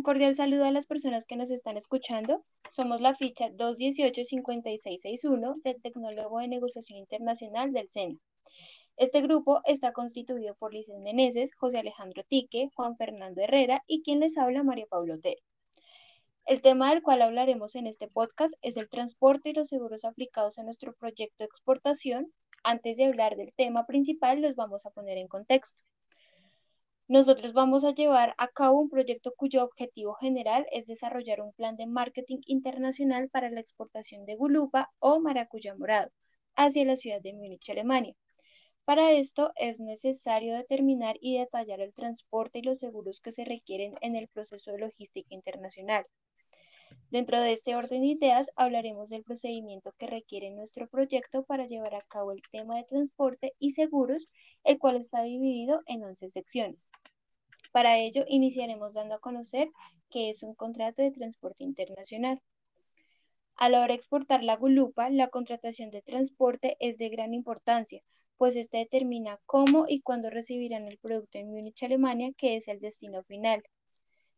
Un 0.00 0.02
cordial 0.02 0.34
saludo 0.34 0.64
a 0.64 0.70
las 0.70 0.86
personas 0.86 1.26
que 1.26 1.36
nos 1.36 1.50
están 1.50 1.76
escuchando. 1.76 2.42
Somos 2.70 3.02
la 3.02 3.14
ficha 3.14 3.50
218-5661 3.50 5.60
del 5.62 5.82
Tecnólogo 5.82 6.38
de 6.38 6.48
Negociación 6.48 6.98
Internacional 6.98 7.74
del 7.74 7.90
SENA. 7.90 8.16
Este 8.96 9.20
grupo 9.20 9.60
está 9.66 9.92
constituido 9.92 10.54
por 10.54 10.72
Lices 10.72 10.98
Meneses, 11.00 11.54
José 11.54 11.80
Alejandro 11.80 12.22
Tique, 12.26 12.70
Juan 12.74 12.96
Fernando 12.96 13.42
Herrera 13.42 13.84
y 13.86 14.00
quien 14.00 14.20
les 14.20 14.38
habla, 14.38 14.62
María 14.62 14.86
Paula 14.88 15.16
Otero. 15.16 15.42
El 16.46 16.62
tema 16.62 16.88
del 16.88 17.02
cual 17.02 17.20
hablaremos 17.20 17.74
en 17.74 17.86
este 17.86 18.08
podcast 18.08 18.54
es 18.62 18.78
el 18.78 18.88
transporte 18.88 19.50
y 19.50 19.52
los 19.52 19.68
seguros 19.68 20.06
aplicados 20.06 20.58
a 20.58 20.62
nuestro 20.62 20.94
proyecto 20.94 21.36
de 21.40 21.44
exportación. 21.44 22.32
Antes 22.64 22.96
de 22.96 23.04
hablar 23.04 23.36
del 23.36 23.52
tema 23.52 23.84
principal, 23.84 24.40
los 24.40 24.54
vamos 24.54 24.86
a 24.86 24.90
poner 24.92 25.18
en 25.18 25.28
contexto. 25.28 25.82
Nosotros 27.10 27.52
vamos 27.54 27.82
a 27.82 27.92
llevar 27.92 28.36
a 28.38 28.46
cabo 28.46 28.78
un 28.78 28.88
proyecto 28.88 29.32
cuyo 29.36 29.64
objetivo 29.64 30.14
general 30.14 30.64
es 30.70 30.86
desarrollar 30.86 31.40
un 31.40 31.52
plan 31.52 31.76
de 31.76 31.88
marketing 31.88 32.38
internacional 32.46 33.28
para 33.28 33.50
la 33.50 33.58
exportación 33.58 34.26
de 34.26 34.36
gulupa 34.36 34.92
o 35.00 35.18
maracuyá 35.18 35.74
morado 35.74 36.12
hacia 36.54 36.84
la 36.84 36.94
ciudad 36.94 37.20
de 37.20 37.32
Múnich, 37.32 37.68
Alemania. 37.68 38.14
Para 38.84 39.10
esto 39.10 39.50
es 39.56 39.80
necesario 39.80 40.54
determinar 40.54 41.16
y 41.20 41.36
detallar 41.36 41.80
el 41.80 41.94
transporte 41.94 42.60
y 42.60 42.62
los 42.62 42.78
seguros 42.78 43.20
que 43.20 43.32
se 43.32 43.44
requieren 43.44 43.96
en 44.02 44.14
el 44.14 44.28
proceso 44.28 44.70
de 44.70 44.78
logística 44.78 45.34
internacional. 45.34 46.06
Dentro 47.10 47.40
de 47.40 47.52
este 47.52 47.74
orden 47.74 48.02
de 48.02 48.06
ideas 48.06 48.52
hablaremos 48.54 49.10
del 49.10 49.24
procedimiento 49.24 49.92
que 49.98 50.06
requiere 50.06 50.52
nuestro 50.52 50.86
proyecto 50.88 51.42
para 51.44 51.66
llevar 51.66 51.94
a 51.96 52.00
cabo 52.02 52.30
el 52.30 52.40
tema 52.52 52.76
de 52.76 52.84
transporte 52.84 53.52
y 53.58 53.72
seguros, 53.72 54.28
el 54.62 54.78
cual 54.78 54.96
está 54.96 55.22
dividido 55.22 55.82
en 55.86 56.04
11 56.04 56.30
secciones. 56.30 56.88
Para 57.72 57.98
ello, 57.98 58.24
iniciaremos 58.28 58.94
dando 58.94 59.14
a 59.14 59.20
conocer 59.20 59.68
qué 60.10 60.30
es 60.30 60.42
un 60.42 60.54
contrato 60.54 61.02
de 61.02 61.10
transporte 61.10 61.64
internacional. 61.64 62.40
A 63.56 63.68
la 63.68 63.78
hora 63.78 63.88
de 63.88 63.94
exportar 63.94 64.42
la 64.42 64.56
gulupa, 64.56 65.10
la 65.10 65.28
contratación 65.28 65.90
de 65.90 66.02
transporte 66.02 66.76
es 66.80 66.98
de 66.98 67.10
gran 67.10 67.34
importancia, 67.34 68.02
pues 68.38 68.56
este 68.56 68.78
determina 68.78 69.38
cómo 69.46 69.84
y 69.86 70.00
cuándo 70.00 70.30
recibirán 70.30 70.88
el 70.88 70.98
producto 70.98 71.38
en 71.38 71.50
Múnich, 71.50 71.82
Alemania, 71.82 72.32
que 72.36 72.56
es 72.56 72.68
el 72.68 72.80
destino 72.80 73.22
final. 73.22 73.62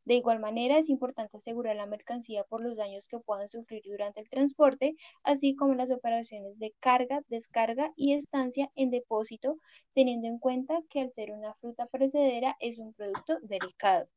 De 0.04 0.14
igual 0.14 0.40
manera, 0.40 0.78
es 0.78 0.88
importante 0.88 1.36
asegurar 1.36 1.76
la 1.76 1.86
mercancía 1.86 2.42
por 2.44 2.60
los 2.60 2.76
daños 2.76 3.06
que 3.06 3.20
puedan 3.20 3.48
sufrir 3.48 3.82
durante 3.84 4.20
el 4.20 4.28
transporte, 4.28 4.96
así 5.22 5.54
como 5.54 5.74
las 5.74 5.90
operaciones 5.92 6.58
de 6.58 6.74
carga, 6.80 7.22
descarga 7.28 7.92
y 7.96 8.14
estancia 8.14 8.70
en 8.74 8.90
depósito, 8.90 9.58
teniendo 9.92 10.26
en 10.26 10.38
cuenta 10.38 10.80
que 10.88 11.00
al 11.00 11.12
ser 11.12 11.30
una 11.32 11.54
fruta 11.54 11.86
precedera 11.86 12.56
es 12.58 12.78
un 12.78 12.92
producto 12.94 13.38
delicado. 13.42 14.08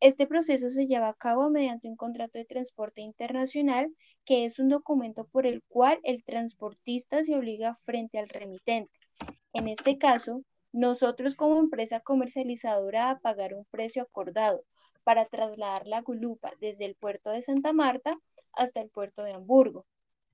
Este 0.00 0.26
proceso 0.26 0.70
se 0.70 0.86
lleva 0.86 1.08
a 1.08 1.14
cabo 1.14 1.50
mediante 1.50 1.86
un 1.86 1.96
contrato 1.96 2.38
de 2.38 2.46
transporte 2.46 3.02
internacional, 3.02 3.94
que 4.24 4.46
es 4.46 4.58
un 4.58 4.70
documento 4.70 5.26
por 5.26 5.46
el 5.46 5.62
cual 5.68 6.00
el 6.04 6.24
transportista 6.24 7.22
se 7.22 7.36
obliga 7.36 7.74
frente 7.74 8.18
al 8.18 8.30
remitente. 8.30 8.98
En 9.52 9.68
este 9.68 9.98
caso, 9.98 10.42
nosotros 10.72 11.34
como 11.36 11.58
empresa 11.58 12.00
comercializadora 12.00 13.10
a 13.10 13.18
pagar 13.18 13.54
un 13.54 13.64
precio 13.66 14.02
acordado 14.02 14.64
para 15.04 15.26
trasladar 15.26 15.86
la 15.86 16.00
gulupa 16.02 16.52
desde 16.60 16.84
el 16.84 16.94
puerto 16.94 17.30
de 17.30 17.42
Santa 17.42 17.72
Marta 17.72 18.12
hasta 18.52 18.80
el 18.80 18.90
puerto 18.90 19.24
de 19.24 19.32
Hamburgo, 19.32 19.86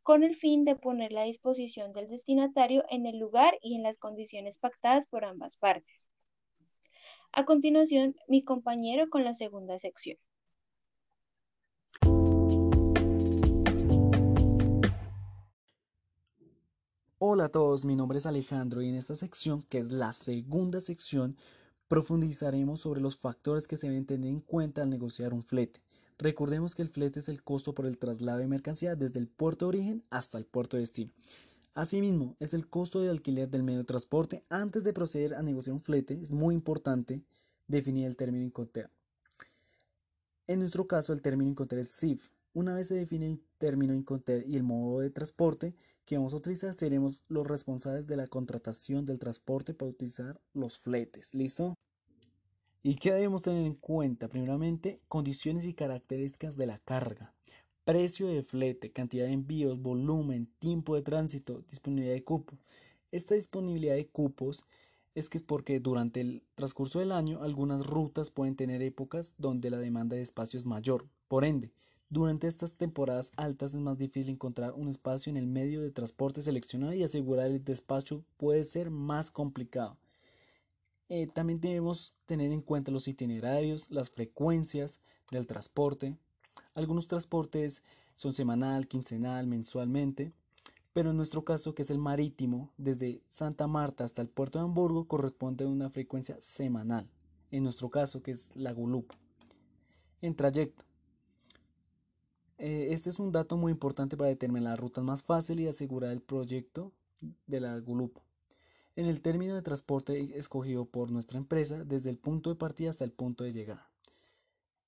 con 0.03 0.23
el 0.23 0.37
fin 0.37 0.65
de 0.65 0.77
ponerla 0.77 1.23
a 1.23 1.27
disposición 1.27 1.93
del 1.93 2.09
destinatario 2.09 2.84
en 2.91 3.06
el 3.06 3.19
lugar 3.19 3.59
y 3.61 3.77
en 3.77 3.83
las 3.83 3.98
condiciones 3.98 4.59
pactadas 4.59 5.06
por 5.06 5.25
ambas 5.25 5.56
partes. 5.56 6.06
A 7.33 7.45
continuación, 7.45 8.17
mi 8.28 8.45
compañero 8.45 9.11
con 9.11 9.25
la 9.25 9.34
segunda 9.34 9.78
sección. 9.78 10.16
Hola 17.28 17.47
a 17.47 17.48
todos, 17.48 17.84
mi 17.84 17.97
nombre 17.97 18.19
es 18.19 18.26
Alejandro 18.26 18.82
y 18.82 18.88
en 18.88 18.94
esta 18.94 19.16
sección, 19.16 19.62
que 19.62 19.78
es 19.78 19.91
la 19.91 20.12
segunda 20.12 20.81
sección, 20.81 21.37
profundizaremos 21.88 22.82
sobre 22.82 23.00
los 23.00 23.16
factores 23.16 23.66
que 23.66 23.76
se 23.76 23.88
deben 23.88 24.06
tener 24.06 24.31
en 24.31 24.38
cuenta 24.38 24.82
al 24.82 24.91
negociar 24.91 25.34
un 25.34 25.42
flete. 25.42 25.82
Recordemos 26.19 26.76
que 26.76 26.82
el 26.82 26.88
flete 26.88 27.19
es 27.19 27.28
el 27.28 27.42
costo 27.42 27.75
por 27.75 27.87
el 27.87 27.98
traslado 27.98 28.38
de 28.38 28.47
mercancía 28.47 28.94
desde 28.94 29.19
el 29.19 29.26
puerto 29.26 29.64
de 29.64 29.70
origen 29.70 30.04
hasta 30.09 30.38
el 30.38 30.44
puerto 30.44 30.76
de 30.76 30.82
destino. 30.82 31.10
Asimismo, 31.75 32.37
es 32.38 32.54
el 32.54 32.69
costo 32.69 33.00
de 33.00 33.10
alquiler 33.10 33.50
del 33.50 33.64
medio 33.64 33.81
de 33.81 33.87
transporte. 33.87 34.44
Antes 34.48 34.84
de 34.84 34.93
proceder 34.93 35.34
a 35.34 35.43
negociar 35.43 35.75
un 35.75 35.82
flete, 35.82 36.14
es 36.22 36.31
muy 36.31 36.54
importante 36.54 37.25
definir 37.66 38.06
el 38.06 38.14
término 38.14 38.44
Incoterm. 38.44 38.88
En 40.47 40.60
nuestro 40.60 40.87
caso, 40.87 41.12
el 41.12 41.22
término 41.22 41.50
Incoterm 41.50 41.81
es 41.81 41.91
SIF. 41.91 42.36
Una 42.56 42.72
vez 42.72 42.89
se 42.89 42.94
define 42.94 43.27
el 43.27 43.41
término 43.59 43.93
y 43.93 44.56
el 44.56 44.62
modo 44.62 45.00
de 45.00 45.11
transporte, 45.11 45.75
que 46.06 46.17
vamos 46.17 46.33
a 46.33 46.39
utilizar 46.39 46.72
seremos 46.72 47.22
los 47.28 47.47
responsables 47.47 48.06
de 48.06 48.17
la 48.17 48.27
contratación 48.27 49.05
del 49.05 49.19
transporte 49.19 49.75
para 49.75 49.91
utilizar 49.91 50.41
los 50.55 50.78
fletes. 50.78 51.34
¿Listo? 51.34 51.75
¿Y 52.83 52.94
qué 52.94 53.12
debemos 53.12 53.43
tener 53.43 53.67
en 53.67 53.75
cuenta? 53.75 54.28
Primeramente, 54.28 55.03
condiciones 55.06 55.67
y 55.67 55.75
características 55.75 56.56
de 56.56 56.65
la 56.65 56.78
carga. 56.78 57.34
Precio 57.84 58.27
de 58.27 58.43
flete, 58.43 58.91
cantidad 58.91 59.27
de 59.27 59.33
envíos, 59.33 59.83
volumen, 59.83 60.49
tiempo 60.59 60.94
de 60.94 61.03
tránsito, 61.03 61.62
disponibilidad 61.69 62.15
de 62.15 62.25
cupos. 62.25 62.59
Esta 63.12 63.34
disponibilidad 63.34 63.97
de 63.97 64.09
cupos 64.09 64.65
es 65.15 65.28
que 65.28 65.37
es 65.37 65.44
porque 65.44 65.78
durante 65.78 66.23
el 66.23 66.43
transcurso 66.55 67.00
del 67.00 67.12
año 67.12 67.43
algunas 67.43 67.87
rutas 67.87 68.31
pueden 68.31 68.56
tener 68.56 68.81
épocas 68.81 69.34
donde 69.37 69.69
la 69.69 69.77
demanda 69.77 70.17
de 70.17 70.23
espacio 70.23 70.56
es 70.56 70.65
mayor. 70.65 71.06
Por 71.28 71.44
ende, 71.44 71.71
durante 72.09 72.47
estas 72.47 72.77
temporadas 72.77 73.33
altas 73.37 73.75
es 73.75 73.81
más 73.81 73.99
difícil 73.99 74.31
encontrar 74.31 74.72
un 74.72 74.89
espacio 74.89 75.31
en 75.31 75.37
el 75.37 75.47
medio 75.47 75.83
de 75.83 75.91
transporte 75.91 76.41
seleccionado 76.41 76.93
y 76.93 77.03
asegurar 77.03 77.47
el 77.47 77.65
despacho 77.65 78.25
puede 78.37 78.62
ser 78.62 78.91
más 78.91 79.31
complicado. 79.31 79.97
Eh, 81.09 81.27
también 81.27 81.61
debemos 81.61 82.15
tener 82.25 82.53
en 82.53 82.62
cuenta 82.62 82.91
los 82.91 83.09
itinerarios, 83.09 83.91
las 83.91 84.11
frecuencias 84.11 85.00
del 85.31 85.47
transporte. 85.47 86.17
Algunos 86.75 87.09
transportes 87.09 87.83
son 88.17 88.33
semanal, 88.33 88.87
quincenal, 88.88 89.47
mensualmente, 89.47 90.33
pero 90.93 91.11
en 91.11 91.17
nuestro 91.17 91.44
caso, 91.44 91.75
que 91.75 91.83
es 91.83 91.91
el 91.91 91.99
marítimo, 91.99 92.73
desde 92.78 93.21
Santa 93.28 93.67
Marta 93.67 94.05
hasta 94.05 94.23
el 94.23 94.28
puerto 94.28 94.59
de 94.59 94.65
Hamburgo, 94.65 95.06
corresponde 95.06 95.65
a 95.65 95.69
una 95.69 95.91
frecuencia 95.91 96.38
semanal. 96.41 97.09
En 97.50 97.65
nuestro 97.65 97.91
caso, 97.91 98.23
que 98.23 98.31
es 98.31 98.50
la 98.56 98.73
Gulup. 98.73 99.12
En 100.23 100.34
trayecto, 100.34 100.84
este 102.66 103.10
es 103.10 103.19
un 103.19 103.32
dato 103.32 103.56
muy 103.56 103.72
importante 103.72 104.16
para 104.16 104.31
determinar 104.31 104.72
las 104.72 104.81
rutas 104.81 105.04
más 105.04 105.22
fáciles 105.22 105.65
y 105.65 105.69
asegurar 105.69 106.12
el 106.12 106.21
proyecto 106.21 106.93
de 107.47 107.60
la 107.60 107.78
GULUP. 107.78 108.19
En 108.97 109.06
el 109.06 109.21
término 109.21 109.54
de 109.54 109.62
transporte 109.62 110.38
escogido 110.38 110.87
por 110.87 111.10
nuestra 111.10 111.38
empresa 111.38 111.84
desde 111.84 112.10
el 112.10 112.19
punto 112.19 112.50
de 112.50 112.56
partida 112.56 112.91
hasta 112.91 113.05
el 113.05 113.12
punto 113.12 113.44
de 113.44 113.53
llegada. 113.53 113.91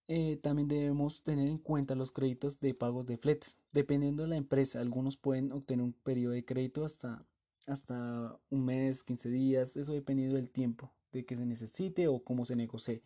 Eh, 0.09 0.39
también 0.43 0.69
debemos 0.69 1.23
tener 1.23 1.47
en 1.49 1.59
cuenta 1.59 1.95
los 1.95 2.11
créditos 2.11 2.59
de 2.61 2.75
pagos 2.75 3.07
de 3.07 3.19
fletes. 3.19 3.59
Dependiendo 3.73 4.23
de 4.23 4.31
la 4.31 4.37
empresa, 4.37 4.81
algunos 4.81 5.19
pueden 5.19 5.53
obtener 5.53 5.85
un 5.85 5.93
periodo 5.93 6.33
de 6.33 6.45
crédito 6.45 6.85
hasta, 6.85 7.27
hasta 7.67 8.39
un 8.51 8.65
mes, 8.65 9.05
15 9.05 9.29
días, 9.29 9.77
eso 9.77 9.93
dependiendo 9.93 10.37
del 10.37 10.49
tiempo 10.49 10.91
de 11.13 11.27
que 11.27 11.37
se 11.37 11.45
necesite 11.45 12.09
o 12.09 12.25
cómo 12.25 12.47
se 12.47 12.57
negocie. 12.57 13.03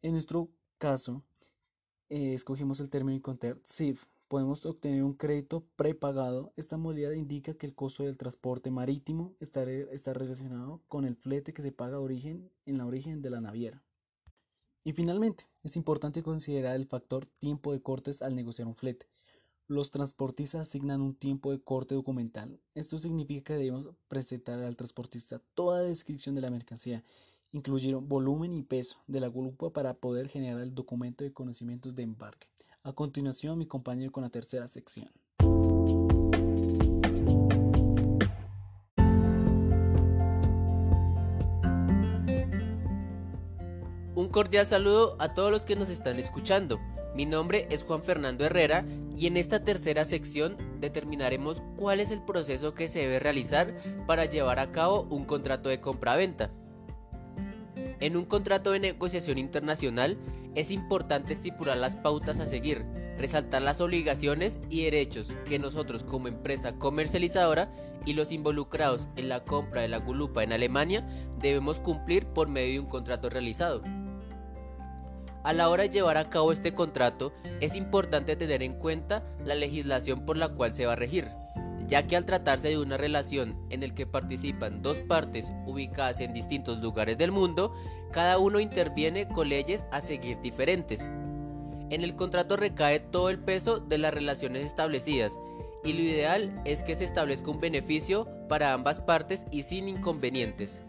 En 0.00 0.12
nuestro 0.12 0.48
caso, 0.78 1.22
eh, 2.08 2.34
escogimos 2.34 2.80
el 2.80 2.90
término 2.90 3.16
Incoterm 3.16 3.60
SIF, 3.64 4.04
podemos 4.32 4.64
obtener 4.64 5.04
un 5.04 5.12
crédito 5.12 5.66
prepagado. 5.76 6.54
Esta 6.56 6.78
modalidad 6.78 7.12
indica 7.12 7.52
que 7.52 7.66
el 7.66 7.74
costo 7.74 8.04
del 8.04 8.16
transporte 8.16 8.70
marítimo 8.70 9.34
está, 9.40 9.62
está 9.70 10.14
relacionado 10.14 10.80
con 10.88 11.04
el 11.04 11.16
flete 11.16 11.52
que 11.52 11.60
se 11.60 11.70
paga 11.70 12.00
origen, 12.00 12.50
en 12.64 12.78
la 12.78 12.86
origen 12.86 13.20
de 13.20 13.28
la 13.28 13.42
naviera. 13.42 13.82
Y 14.84 14.94
finalmente, 14.94 15.46
es 15.62 15.76
importante 15.76 16.22
considerar 16.22 16.76
el 16.76 16.86
factor 16.86 17.26
tiempo 17.26 17.72
de 17.72 17.82
cortes 17.82 18.22
al 18.22 18.34
negociar 18.34 18.68
un 18.68 18.74
flete. 18.74 19.06
Los 19.68 19.90
transportistas 19.90 20.62
asignan 20.62 21.02
un 21.02 21.14
tiempo 21.14 21.50
de 21.50 21.60
corte 21.60 21.94
documental. 21.94 22.58
Esto 22.74 22.98
significa 22.98 23.52
que 23.52 23.58
debemos 23.58 23.90
presentar 24.08 24.60
al 24.60 24.76
transportista 24.76 25.42
toda 25.54 25.82
descripción 25.82 26.34
de 26.34 26.40
la 26.40 26.50
mercancía 26.50 27.04
incluyeron 27.52 28.08
volumen 28.08 28.54
y 28.54 28.62
peso 28.62 28.98
de 29.06 29.20
la 29.20 29.28
grupa 29.28 29.70
para 29.70 29.94
poder 29.94 30.28
generar 30.28 30.60
el 30.60 30.74
documento 30.74 31.22
de 31.22 31.32
conocimientos 31.32 31.94
de 31.94 32.02
embarque. 32.02 32.48
A 32.82 32.92
continuación, 32.92 33.58
mi 33.58 33.66
compañero 33.66 34.10
con 34.10 34.22
la 34.22 34.30
tercera 34.30 34.66
sección. 34.66 35.08
Un 44.14 44.28
cordial 44.28 44.66
saludo 44.66 45.16
a 45.20 45.34
todos 45.34 45.50
los 45.50 45.64
que 45.64 45.76
nos 45.76 45.88
están 45.88 46.18
escuchando. 46.18 46.80
Mi 47.14 47.26
nombre 47.26 47.68
es 47.70 47.84
Juan 47.84 48.02
Fernando 48.02 48.44
Herrera 48.44 48.86
y 49.16 49.26
en 49.26 49.36
esta 49.36 49.62
tercera 49.62 50.06
sección 50.06 50.56
determinaremos 50.80 51.62
cuál 51.76 52.00
es 52.00 52.10
el 52.10 52.22
proceso 52.22 52.72
que 52.72 52.88
se 52.88 53.00
debe 53.00 53.20
realizar 53.20 53.76
para 54.06 54.24
llevar 54.24 54.58
a 54.58 54.72
cabo 54.72 55.02
un 55.10 55.24
contrato 55.26 55.68
de 55.68 55.80
compra-venta. 55.80 56.50
En 58.02 58.16
un 58.16 58.24
contrato 58.24 58.72
de 58.72 58.80
negociación 58.80 59.38
internacional, 59.38 60.18
es 60.56 60.72
importante 60.72 61.32
estipular 61.32 61.76
las 61.76 61.94
pautas 61.94 62.40
a 62.40 62.48
seguir, 62.48 62.84
resaltar 63.16 63.62
las 63.62 63.80
obligaciones 63.80 64.58
y 64.68 64.82
derechos 64.82 65.36
que 65.44 65.60
nosotros 65.60 66.02
como 66.02 66.26
empresa 66.26 66.72
comercializadora 66.80 67.70
y 68.04 68.14
los 68.14 68.32
involucrados 68.32 69.06
en 69.14 69.28
la 69.28 69.44
compra 69.44 69.82
de 69.82 69.88
la 69.88 69.98
gulupa 69.98 70.42
en 70.42 70.52
Alemania 70.52 71.06
debemos 71.40 71.78
cumplir 71.78 72.26
por 72.26 72.48
medio 72.48 72.72
de 72.72 72.80
un 72.80 72.86
contrato 72.86 73.30
realizado. 73.30 73.84
A 75.44 75.52
la 75.52 75.68
hora 75.68 75.84
de 75.84 75.90
llevar 75.90 76.16
a 76.16 76.28
cabo 76.28 76.50
este 76.50 76.74
contrato 76.74 77.32
es 77.60 77.76
importante 77.76 78.34
tener 78.34 78.64
en 78.64 78.74
cuenta 78.74 79.24
la 79.44 79.54
legislación 79.54 80.26
por 80.26 80.36
la 80.36 80.48
cual 80.48 80.74
se 80.74 80.86
va 80.86 80.94
a 80.94 80.96
regir, 80.96 81.28
ya 81.92 82.06
que 82.06 82.16
al 82.16 82.24
tratarse 82.24 82.70
de 82.70 82.78
una 82.78 82.96
relación 82.96 83.54
en 83.68 83.82
la 83.82 83.94
que 83.94 84.06
participan 84.06 84.80
dos 84.80 85.00
partes 85.00 85.52
ubicadas 85.66 86.20
en 86.20 86.32
distintos 86.32 86.78
lugares 86.80 87.18
del 87.18 87.32
mundo, 87.32 87.74
cada 88.10 88.38
uno 88.38 88.60
interviene 88.60 89.28
con 89.28 89.50
leyes 89.50 89.84
a 89.92 90.00
seguir 90.00 90.40
diferentes. 90.40 91.10
En 91.90 92.02
el 92.02 92.16
contrato 92.16 92.56
recae 92.56 92.98
todo 92.98 93.28
el 93.28 93.38
peso 93.38 93.78
de 93.78 93.98
las 93.98 94.14
relaciones 94.14 94.64
establecidas 94.64 95.38
y 95.84 95.92
lo 95.92 96.00
ideal 96.00 96.62
es 96.64 96.82
que 96.82 96.96
se 96.96 97.04
establezca 97.04 97.50
un 97.50 97.60
beneficio 97.60 98.26
para 98.48 98.72
ambas 98.72 99.00
partes 99.00 99.44
y 99.50 99.64
sin 99.64 99.86
inconvenientes. 99.86 100.80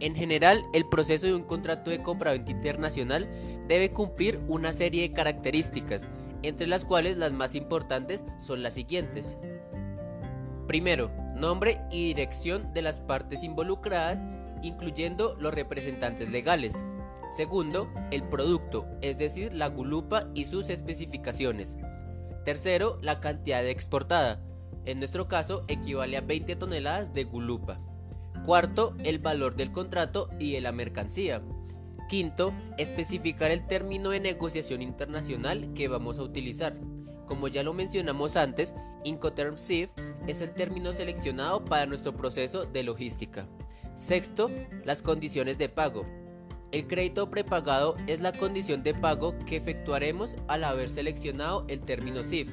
En 0.00 0.14
general, 0.14 0.62
el 0.72 0.88
proceso 0.88 1.26
de 1.26 1.34
un 1.34 1.42
contrato 1.42 1.90
de 1.90 2.02
compraventa 2.02 2.50
internacional 2.50 3.28
debe 3.68 3.90
cumplir 3.90 4.40
una 4.48 4.72
serie 4.72 5.02
de 5.02 5.12
características, 5.12 6.08
entre 6.42 6.66
las 6.66 6.86
cuales 6.86 7.18
las 7.18 7.32
más 7.32 7.54
importantes 7.54 8.24
son 8.38 8.62
las 8.62 8.72
siguientes. 8.72 9.36
Primero, 10.70 11.10
nombre 11.34 11.80
y 11.90 12.06
dirección 12.06 12.72
de 12.72 12.80
las 12.80 13.00
partes 13.00 13.42
involucradas, 13.42 14.24
incluyendo 14.62 15.34
los 15.40 15.52
representantes 15.52 16.30
legales. 16.30 16.84
Segundo, 17.28 17.92
el 18.12 18.22
producto, 18.22 18.86
es 19.02 19.18
decir, 19.18 19.52
la 19.52 19.66
gulupa 19.66 20.28
y 20.32 20.44
sus 20.44 20.70
especificaciones. 20.70 21.76
Tercero, 22.44 23.00
la 23.02 23.18
cantidad 23.18 23.66
exportada. 23.66 24.44
En 24.84 25.00
nuestro 25.00 25.26
caso, 25.26 25.64
equivale 25.66 26.16
a 26.16 26.20
20 26.20 26.54
toneladas 26.54 27.12
de 27.14 27.24
gulupa. 27.24 27.80
Cuarto, 28.44 28.94
el 29.02 29.18
valor 29.18 29.56
del 29.56 29.72
contrato 29.72 30.30
y 30.38 30.52
de 30.52 30.60
la 30.60 30.70
mercancía. 30.70 31.42
Quinto, 32.08 32.54
especificar 32.78 33.50
el 33.50 33.66
término 33.66 34.10
de 34.10 34.20
negociación 34.20 34.82
internacional 34.82 35.72
que 35.72 35.88
vamos 35.88 36.20
a 36.20 36.22
utilizar. 36.22 36.76
Como 37.26 37.48
ya 37.48 37.64
lo 37.64 37.74
mencionamos 37.74 38.36
antes, 38.36 38.72
Incoterm 39.02 39.58
SIF 39.58 39.90
es 40.26 40.40
el 40.40 40.52
término 40.52 40.92
seleccionado 40.92 41.64
para 41.64 41.86
nuestro 41.86 42.16
proceso 42.16 42.64
de 42.64 42.82
logística. 42.82 43.46
Sexto, 43.94 44.50
las 44.84 45.02
condiciones 45.02 45.58
de 45.58 45.68
pago. 45.68 46.06
El 46.72 46.86
crédito 46.86 47.30
prepagado 47.30 47.96
es 48.06 48.20
la 48.20 48.32
condición 48.32 48.82
de 48.82 48.94
pago 48.94 49.36
que 49.44 49.56
efectuaremos 49.56 50.36
al 50.46 50.64
haber 50.64 50.88
seleccionado 50.88 51.64
el 51.68 51.80
término 51.80 52.22
SIF, 52.22 52.48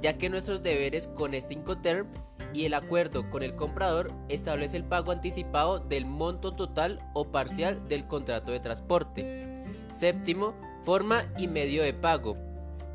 ya 0.00 0.18
que 0.18 0.28
nuestros 0.28 0.62
deberes 0.62 1.06
con 1.06 1.32
este 1.32 1.54
Incoterm 1.54 2.06
y 2.52 2.66
el 2.66 2.74
acuerdo 2.74 3.30
con 3.30 3.42
el 3.42 3.54
comprador 3.54 4.12
establece 4.28 4.76
el 4.76 4.84
pago 4.84 5.12
anticipado 5.12 5.80
del 5.80 6.04
monto 6.06 6.54
total 6.54 7.00
o 7.14 7.32
parcial 7.32 7.88
del 7.88 8.06
contrato 8.06 8.52
de 8.52 8.60
transporte. 8.60 9.64
Séptimo, 9.90 10.54
forma 10.82 11.24
y 11.38 11.48
medio 11.48 11.82
de 11.82 11.94
pago. 11.94 12.36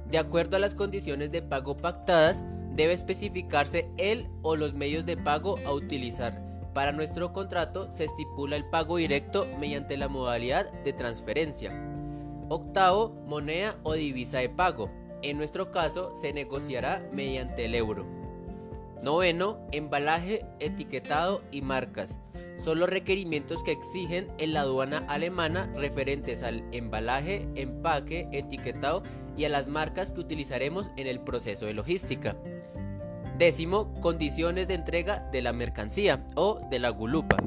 De 0.09 0.17
acuerdo 0.17 0.55
a 0.55 0.59
las 0.59 0.75
condiciones 0.75 1.31
de 1.31 1.41
pago 1.41 1.77
pactadas, 1.77 2.43
debe 2.83 2.93
especificarse 2.93 3.89
el 3.97 4.27
o 4.41 4.55
los 4.55 4.73
medios 4.73 5.05
de 5.05 5.17
pago 5.17 5.57
a 5.65 5.73
utilizar 5.73 6.49
para 6.73 6.91
nuestro 6.91 7.33
contrato 7.33 7.91
se 7.91 8.05
estipula 8.05 8.55
el 8.55 8.65
pago 8.65 8.97
directo 8.97 9.47
mediante 9.59 9.97
la 9.97 10.07
modalidad 10.07 10.71
de 10.83 10.93
transferencia. 10.93 11.73
Octavo, 12.47 13.09
moneda 13.27 13.77
o 13.83 13.93
divisa 13.93 14.39
de 14.39 14.49
pago. 14.49 14.89
En 15.21 15.37
nuestro 15.37 15.71
caso 15.71 16.15
se 16.15 16.31
negociará 16.31 17.05
mediante 17.11 17.65
el 17.65 17.75
euro. 17.75 18.05
Noveno, 19.03 19.59
embalaje, 19.71 20.45
etiquetado 20.59 21.41
y 21.51 21.61
marcas. 21.61 22.19
Son 22.57 22.79
los 22.79 22.89
requerimientos 22.89 23.63
que 23.63 23.71
exigen 23.71 24.27
en 24.37 24.53
la 24.53 24.61
aduana 24.61 24.99
alemana 25.07 25.71
referentes 25.75 26.43
al 26.43 26.63
embalaje, 26.71 27.47
empaque, 27.55 28.27
etiquetado 28.31 29.03
y 29.39 29.45
a 29.45 29.49
las 29.49 29.69
marcas 29.69 30.11
que 30.11 30.19
utilizaremos 30.19 30.91
en 30.97 31.07
el 31.07 31.21
proceso 31.21 31.65
de 31.65 31.73
logística. 31.73 32.35
Décimo, 33.37 33.93
condiciones 34.01 34.67
de 34.67 34.73
entrega 34.73 35.29
de 35.31 35.41
la 35.41 35.53
mercancía 35.53 36.27
o 36.35 36.59
de 36.69 36.77
la 36.77 36.89
gulupa. 36.89 37.37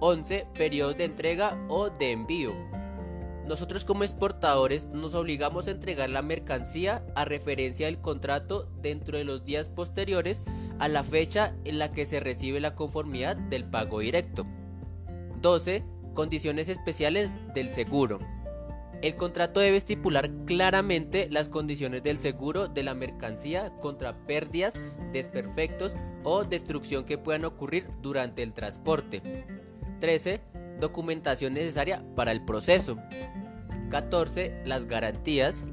11. 0.00 0.48
Periodos 0.54 0.96
de 0.96 1.04
entrega 1.04 1.56
o 1.68 1.88
de 1.88 2.10
envío. 2.10 2.52
Nosotros 3.46 3.84
como 3.84 4.02
exportadores 4.02 4.86
nos 4.86 5.14
obligamos 5.14 5.68
a 5.68 5.70
entregar 5.70 6.10
la 6.10 6.22
mercancía 6.22 7.06
a 7.14 7.24
referencia 7.24 7.86
del 7.86 8.00
contrato 8.00 8.68
dentro 8.82 9.16
de 9.16 9.22
los 9.22 9.44
días 9.44 9.68
posteriores 9.68 10.42
a 10.80 10.88
la 10.88 11.04
fecha 11.04 11.54
en 11.64 11.78
la 11.78 11.92
que 11.92 12.06
se 12.06 12.18
recibe 12.18 12.58
la 12.58 12.74
conformidad 12.74 13.36
del 13.36 13.64
pago 13.64 14.00
directo. 14.00 14.46
12. 15.40 15.84
Condiciones 16.12 16.68
especiales 16.68 17.30
del 17.54 17.70
seguro. 17.70 18.18
El 19.04 19.16
contrato 19.16 19.60
debe 19.60 19.76
estipular 19.76 20.30
claramente 20.46 21.28
las 21.30 21.50
condiciones 21.50 22.02
del 22.02 22.16
seguro 22.16 22.68
de 22.68 22.82
la 22.82 22.94
mercancía 22.94 23.70
contra 23.80 24.16
pérdidas, 24.26 24.80
desperfectos 25.12 25.94
o 26.22 26.44
destrucción 26.44 27.04
que 27.04 27.18
puedan 27.18 27.44
ocurrir 27.44 27.86
durante 28.00 28.42
el 28.42 28.54
transporte. 28.54 29.44
13. 30.00 30.40
Documentación 30.80 31.52
necesaria 31.52 32.02
para 32.16 32.32
el 32.32 32.46
proceso. 32.46 32.96
14. 33.90 34.62
Las 34.64 34.86
garantías. 34.86 35.66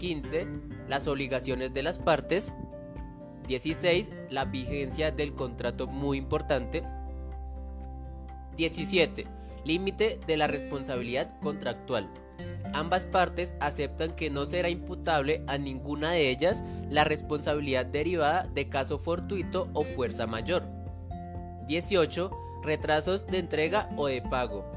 15. 0.00 0.48
Las 0.88 1.06
obligaciones 1.06 1.72
de 1.72 1.84
las 1.84 2.00
partes. 2.00 2.52
16. 3.46 4.10
La 4.28 4.44
vigencia 4.46 5.12
del 5.12 5.34
contrato 5.34 5.86
muy 5.86 6.18
importante. 6.18 6.82
17. 8.56 9.28
Límite 9.64 10.18
de 10.26 10.36
la 10.36 10.48
responsabilidad 10.48 11.38
contractual. 11.38 12.12
Ambas 12.72 13.04
partes 13.04 13.54
aceptan 13.60 14.14
que 14.14 14.30
no 14.30 14.46
será 14.46 14.68
imputable 14.68 15.42
a 15.46 15.58
ninguna 15.58 16.12
de 16.12 16.30
ellas 16.30 16.62
la 16.88 17.04
responsabilidad 17.04 17.86
derivada 17.86 18.48
de 18.54 18.68
caso 18.68 18.98
fortuito 18.98 19.68
o 19.74 19.82
fuerza 19.82 20.26
mayor. 20.26 20.64
18. 21.66 22.30
Retrasos 22.62 23.26
de 23.26 23.38
entrega 23.38 23.88
o 23.96 24.06
de 24.06 24.22
pago. 24.22 24.70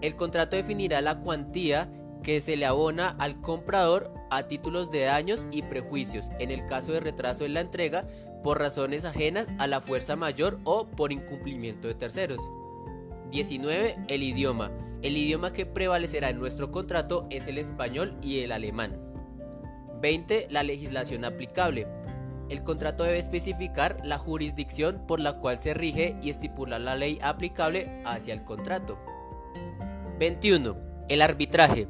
El 0.00 0.14
contrato 0.14 0.56
definirá 0.56 1.00
la 1.00 1.20
cuantía 1.20 1.90
que 2.22 2.40
se 2.40 2.56
le 2.56 2.66
abona 2.66 3.16
al 3.18 3.40
comprador 3.40 4.12
a 4.30 4.44
títulos 4.44 4.90
de 4.90 5.04
daños 5.04 5.46
y 5.50 5.62
prejuicios 5.62 6.30
en 6.38 6.50
el 6.50 6.66
caso 6.66 6.92
de 6.92 7.00
retraso 7.00 7.44
en 7.44 7.54
la 7.54 7.60
entrega 7.60 8.04
por 8.42 8.58
razones 8.58 9.04
ajenas 9.04 9.48
a 9.58 9.66
la 9.66 9.80
fuerza 9.80 10.16
mayor 10.16 10.58
o 10.64 10.86
por 10.86 11.12
incumplimiento 11.12 11.88
de 11.88 11.94
terceros. 11.94 12.40
19. 13.30 13.96
El 14.08 14.22
idioma. 14.22 14.70
El 15.00 15.16
idioma 15.16 15.52
que 15.52 15.64
prevalecerá 15.64 16.30
en 16.30 16.40
nuestro 16.40 16.72
contrato 16.72 17.28
es 17.30 17.46
el 17.46 17.58
español 17.58 18.16
y 18.20 18.40
el 18.40 18.50
alemán. 18.50 18.98
20. 20.02 20.48
La 20.50 20.64
legislación 20.64 21.24
aplicable. 21.24 21.86
El 22.50 22.64
contrato 22.64 23.04
debe 23.04 23.18
especificar 23.18 24.00
la 24.02 24.18
jurisdicción 24.18 25.06
por 25.06 25.20
la 25.20 25.34
cual 25.34 25.60
se 25.60 25.72
rige 25.72 26.16
y 26.20 26.30
estipular 26.30 26.80
la 26.80 26.96
ley 26.96 27.20
aplicable 27.22 28.02
hacia 28.04 28.34
el 28.34 28.42
contrato. 28.42 28.98
21. 30.18 30.76
El 31.08 31.22
arbitraje. 31.22 31.86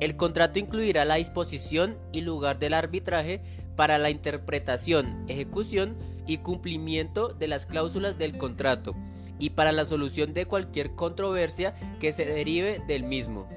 El 0.00 0.16
contrato 0.16 0.58
incluirá 0.58 1.04
la 1.04 1.16
disposición 1.16 1.98
y 2.12 2.22
lugar 2.22 2.58
del 2.58 2.72
arbitraje 2.72 3.42
para 3.76 3.98
la 3.98 4.08
interpretación, 4.08 5.26
ejecución 5.28 5.98
y 6.26 6.38
cumplimiento 6.38 7.28
de 7.28 7.48
las 7.48 7.66
cláusulas 7.66 8.16
del 8.16 8.38
contrato 8.38 8.94
y 9.38 9.50
para 9.50 9.72
la 9.72 9.84
solución 9.84 10.34
de 10.34 10.46
cualquier 10.46 10.94
controversia 10.94 11.74
que 12.00 12.12
se 12.12 12.24
derive 12.24 12.80
del 12.86 13.04
mismo. 13.04 13.48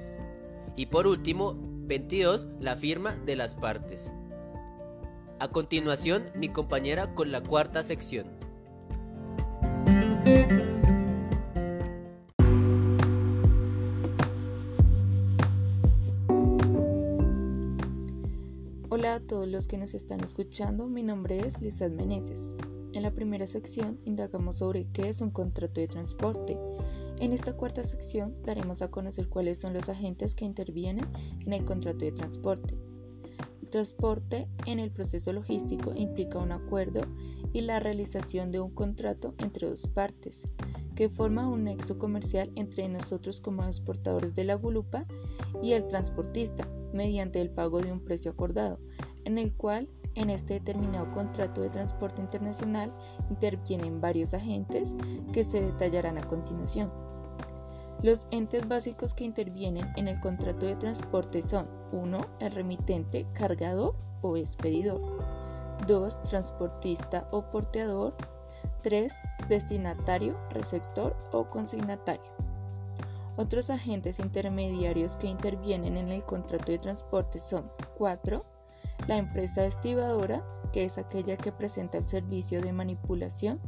Y 0.76 0.86
por 0.86 1.06
último, 1.06 1.56
22. 1.86 2.46
La 2.60 2.76
firma 2.76 3.12
de 3.26 3.36
las 3.36 3.54
partes. 3.54 4.12
A 5.38 5.48
continuación, 5.48 6.30
mi 6.34 6.48
compañera 6.48 7.14
con 7.14 7.32
la 7.32 7.42
cuarta 7.42 7.82
sección. 7.82 8.26
Hola 18.88 19.14
a 19.14 19.20
todos 19.20 19.48
los 19.48 19.66
que 19.66 19.78
nos 19.78 19.94
están 19.94 20.22
escuchando, 20.22 20.86
mi 20.86 21.02
nombre 21.02 21.40
es 21.44 21.60
Lizeth 21.60 21.92
Meneses. 21.92 22.54
En 22.92 23.02
la 23.02 23.10
primera 23.10 23.46
sección 23.46 23.98
indagamos 24.04 24.56
sobre 24.56 24.86
qué 24.92 25.08
es 25.08 25.20
un 25.22 25.30
contrato 25.30 25.80
de 25.80 25.88
transporte. 25.88 26.58
En 27.20 27.32
esta 27.32 27.56
cuarta 27.56 27.82
sección 27.84 28.36
daremos 28.44 28.82
a 28.82 28.90
conocer 28.90 29.28
cuáles 29.28 29.58
son 29.58 29.72
los 29.72 29.88
agentes 29.88 30.34
que 30.34 30.44
intervienen 30.44 31.06
en 31.46 31.52
el 31.54 31.64
contrato 31.64 32.04
de 32.04 32.12
transporte. 32.12 32.76
El 33.62 33.70
transporte 33.70 34.46
en 34.66 34.78
el 34.78 34.90
proceso 34.90 35.32
logístico 35.32 35.94
implica 35.94 36.38
un 36.38 36.52
acuerdo 36.52 37.00
y 37.54 37.62
la 37.62 37.80
realización 37.80 38.52
de 38.52 38.60
un 38.60 38.70
contrato 38.70 39.34
entre 39.38 39.68
dos 39.68 39.86
partes, 39.86 40.46
que 40.94 41.08
forma 41.08 41.48
un 41.48 41.64
nexo 41.64 41.98
comercial 41.98 42.52
entre 42.56 42.88
nosotros 42.88 43.40
como 43.40 43.64
exportadores 43.64 44.34
de 44.34 44.44
la 44.44 44.54
gulupa 44.54 45.06
y 45.62 45.72
el 45.72 45.86
transportista, 45.86 46.68
mediante 46.92 47.40
el 47.40 47.48
pago 47.48 47.80
de 47.80 47.90
un 47.90 48.00
precio 48.00 48.30
acordado, 48.30 48.78
en 49.24 49.38
el 49.38 49.54
cual 49.54 49.88
en 50.14 50.30
este 50.30 50.54
determinado 50.54 51.10
contrato 51.12 51.62
de 51.62 51.70
transporte 51.70 52.20
internacional 52.20 52.92
intervienen 53.30 54.00
varios 54.00 54.34
agentes 54.34 54.94
que 55.32 55.44
se 55.44 55.60
detallarán 55.60 56.18
a 56.18 56.26
continuación. 56.26 56.90
Los 58.02 58.26
entes 58.32 58.66
básicos 58.66 59.14
que 59.14 59.24
intervienen 59.24 59.92
en 59.96 60.08
el 60.08 60.18
contrato 60.18 60.66
de 60.66 60.74
transporte 60.74 61.40
son 61.40 61.68
1. 61.92 62.20
El 62.40 62.50
remitente, 62.52 63.26
cargador 63.32 63.94
o 64.22 64.36
expedidor. 64.36 65.00
2. 65.86 66.22
Transportista 66.22 67.28
o 67.30 67.42
porteador. 67.42 68.14
3. 68.82 69.14
Destinatario, 69.48 70.36
receptor 70.50 71.16
o 71.30 71.48
consignatario. 71.48 72.32
Otros 73.36 73.70
agentes 73.70 74.18
intermediarios 74.18 75.16
que 75.16 75.28
intervienen 75.28 75.96
en 75.96 76.08
el 76.08 76.24
contrato 76.24 76.72
de 76.72 76.78
transporte 76.78 77.38
son 77.38 77.70
4. 77.96 78.44
La 79.08 79.16
empresa 79.16 79.64
estibadora, 79.64 80.44
que 80.72 80.84
es 80.84 80.98
aquella 80.98 81.36
que 81.36 81.52
presenta 81.52 81.98
el 81.98 82.06
servicio 82.06 82.60
de 82.60 82.72
manipulación 82.72 83.60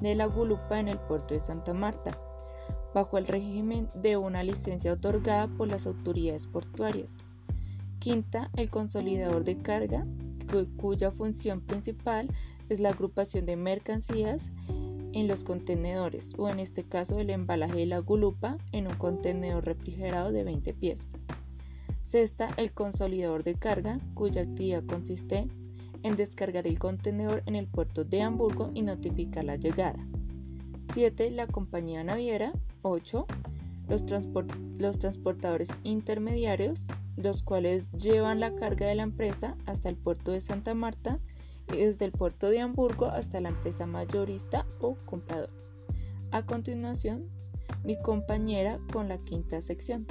de 0.00 0.14
la 0.14 0.26
gulupa 0.26 0.78
en 0.78 0.88
el 0.88 0.98
puerto 0.98 1.34
de 1.34 1.40
Santa 1.40 1.72
Marta 1.72 2.18
bajo 2.94 3.18
el 3.18 3.26
régimen 3.26 3.88
de 3.94 4.16
una 4.16 4.42
licencia 4.42 4.92
otorgada 4.92 5.48
por 5.48 5.68
las 5.68 5.86
autoridades 5.86 6.46
portuarias. 6.46 7.12
Quinta, 7.98 8.50
el 8.56 8.70
consolidador 8.70 9.44
de 9.44 9.62
carga, 9.62 10.06
cuya 10.76 11.10
función 11.10 11.60
principal 11.62 12.28
es 12.68 12.80
la 12.80 12.90
agrupación 12.90 13.46
de 13.46 13.56
mercancías 13.56 14.50
en 15.12 15.28
los 15.28 15.44
contenedores 15.44 16.32
o 16.36 16.48
en 16.48 16.58
este 16.58 16.84
caso 16.84 17.18
el 17.18 17.30
embalaje 17.30 17.76
de 17.76 17.86
la 17.86 17.98
gulupa 17.98 18.58
en 18.72 18.86
un 18.86 18.94
contenedor 18.94 19.64
refrigerado 19.64 20.32
de 20.32 20.44
20 20.44 20.74
pies. 20.74 21.06
Sexta, 22.02 22.50
el 22.56 22.72
consolidador 22.72 23.44
de 23.44 23.54
carga, 23.54 24.00
cuya 24.14 24.42
actividad 24.42 24.84
consiste 24.84 25.46
en 26.02 26.16
descargar 26.16 26.66
el 26.66 26.80
contenedor 26.80 27.44
en 27.46 27.54
el 27.54 27.68
puerto 27.68 28.04
de 28.04 28.22
Hamburgo 28.22 28.72
y 28.74 28.82
notificar 28.82 29.44
la 29.44 29.54
llegada. 29.54 30.04
7. 30.92 31.30
La 31.30 31.46
compañía 31.46 32.02
naviera. 32.02 32.52
8. 32.82 33.24
Los, 33.88 34.04
los, 34.80 34.98
transportadores 34.98 35.68
intermediarios, 35.84 36.88
los 37.16 37.44
cuales 37.44 37.90
llevan 37.92 38.40
la 38.40 38.54
carga 38.56 38.86
de 38.86 38.96
la 38.96 39.04
empresa 39.04 39.56
hasta 39.66 39.88
el 39.88 39.96
puerto 39.96 40.32
de 40.32 40.40
Santa 40.40 40.74
Marta 40.74 41.20
y 41.72 41.76
desde 41.76 42.06
el 42.06 42.12
puerto 42.12 42.50
de 42.50 42.60
Hamburgo 42.60 43.06
hasta 43.06 43.40
la 43.40 43.50
empresa 43.50 43.86
mayorista 43.86 44.66
o 44.80 44.96
comprador. 45.06 45.50
A 46.32 46.44
continuación, 46.46 47.28
mi 47.84 48.00
compañera 48.00 48.80
con 48.92 49.08
la 49.08 49.18
quinta 49.18 49.60
sección. 49.60 50.06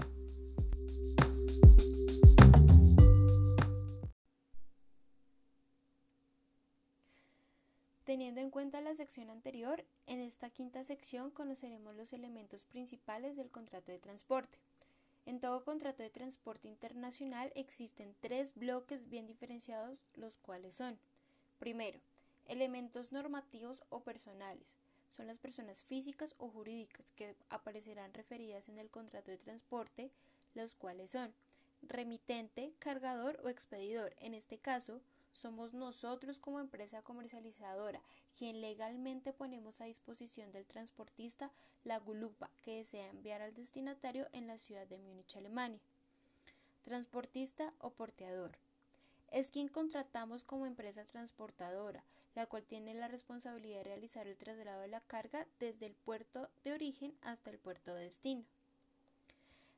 Teniendo 8.22 8.42
en 8.42 8.51
cuenta 8.51 8.82
la 8.82 8.94
sección 8.94 9.32
anterior, 9.32 9.84
en 10.06 10.20
esta 10.20 10.51
quinta 10.51 10.84
sección 10.84 11.32
conoceremos 11.32 11.96
los 11.96 12.13
elementos 12.13 12.66
principales 12.66 13.36
del 13.36 13.50
contrato 13.50 13.92
de 13.92 13.98
transporte. 13.98 14.60
En 15.25 15.40
todo 15.40 15.63
contrato 15.63 16.04
de 16.04 16.12
transporte 16.12 16.68
internacional 16.68 17.51
existen 17.56 18.13
tres 18.20 18.54
bloques 18.54 19.10
bien 19.10 19.25
diferenciados, 19.25 19.98
los 20.13 20.38
cuales 20.38 20.75
son, 20.75 21.00
primero, 21.58 22.00
elementos 22.46 23.12
normativos 23.12 23.82
o 23.90 24.01
personales. 24.01 24.75
Son 25.10 25.25
las 25.25 25.40
personas 25.40 25.84
físicas 25.84 26.36
o 26.38 26.48
jurídicas 26.48 27.10
que 27.13 27.36
aparecerán 27.50 28.13
referidas 28.13 28.70
en 28.70 28.78
el 28.78 28.92
contrato 28.92 29.32
de 29.32 29.40
transporte, 29.40 30.12
los 30.54 30.75
cuales 30.75 31.10
son 31.10 31.34
remitente, 31.82 32.75
cargador 32.78 33.40
o 33.44 33.50
expedidor. 33.50 34.13
En 34.20 34.36
este 34.36 34.60
caso, 34.60 35.01
somos 35.31 35.73
nosotros 35.73 36.39
como 36.39 36.59
empresa 36.59 37.01
comercializadora 37.01 38.01
quien 38.38 38.61
legalmente 38.61 39.33
ponemos 39.33 39.81
a 39.81 39.85
disposición 39.85 40.51
del 40.51 40.65
transportista 40.65 41.51
la 41.83 42.00
gulupa 42.00 42.50
que 42.63 42.77
desea 42.77 43.09
enviar 43.09 43.41
al 43.41 43.53
destinatario 43.53 44.27
en 44.31 44.47
la 44.47 44.57
ciudad 44.57 44.88
de 44.88 44.97
Múnich, 44.97 45.35
Alemania. 45.35 45.81
Transportista 46.83 47.73
o 47.79 47.91
porteador. 47.91 48.57
Es 49.29 49.50
quien 49.50 49.67
contratamos 49.67 50.43
como 50.43 50.65
empresa 50.65 51.05
transportadora, 51.05 52.03
la 52.35 52.47
cual 52.47 52.63
tiene 52.63 52.93
la 52.93 53.07
responsabilidad 53.07 53.77
de 53.77 53.83
realizar 53.83 54.27
el 54.27 54.38
traslado 54.38 54.81
de 54.81 54.88
la 54.88 55.01
carga 55.01 55.47
desde 55.59 55.85
el 55.85 55.95
puerto 55.95 56.50
de 56.63 56.73
origen 56.73 57.15
hasta 57.21 57.50
el 57.50 57.59
puerto 57.59 57.93
de 57.93 58.05
destino. 58.05 58.45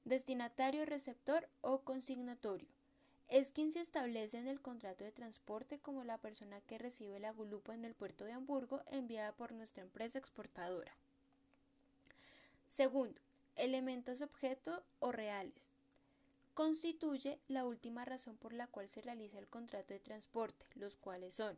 Destinatario, 0.06 0.86
receptor 0.86 1.48
o 1.62 1.82
consignatorio 1.82 2.68
es 3.28 3.52
quien 3.52 3.72
se 3.72 3.82
establece 3.82 4.38
en 4.38 4.48
el 4.48 4.62
contrato 4.62 5.04
de 5.04 5.12
transporte 5.12 5.80
como 5.80 6.04
la 6.04 6.18
persona 6.18 6.62
que 6.62 6.78
recibe 6.78 7.20
la 7.20 7.32
gulupa 7.32 7.74
en 7.74 7.86
el 7.86 7.96
puerto 7.96 8.26
de 8.26 8.34
Hamburgo 8.34 8.82
enviada 8.92 9.32
por 9.34 9.52
nuestra 9.52 9.84
empresa 9.84 10.20
exportadora. 10.20 10.96
Segundo, 12.68 13.22
elementos 13.56 14.22
objeto 14.22 14.84
o 15.00 15.12
reales. 15.12 15.70
Constituye 16.54 17.40
la 17.48 17.66
última 17.66 18.06
razón 18.06 18.38
por 18.38 18.54
la 18.54 18.68
cual 18.68 18.88
se 18.88 19.02
realiza 19.02 19.40
el 19.40 19.48
contrato 19.48 19.94
de 19.94 20.00
transporte, 20.00 20.66
los 20.76 20.98
cuales 20.98 21.34
son 21.34 21.58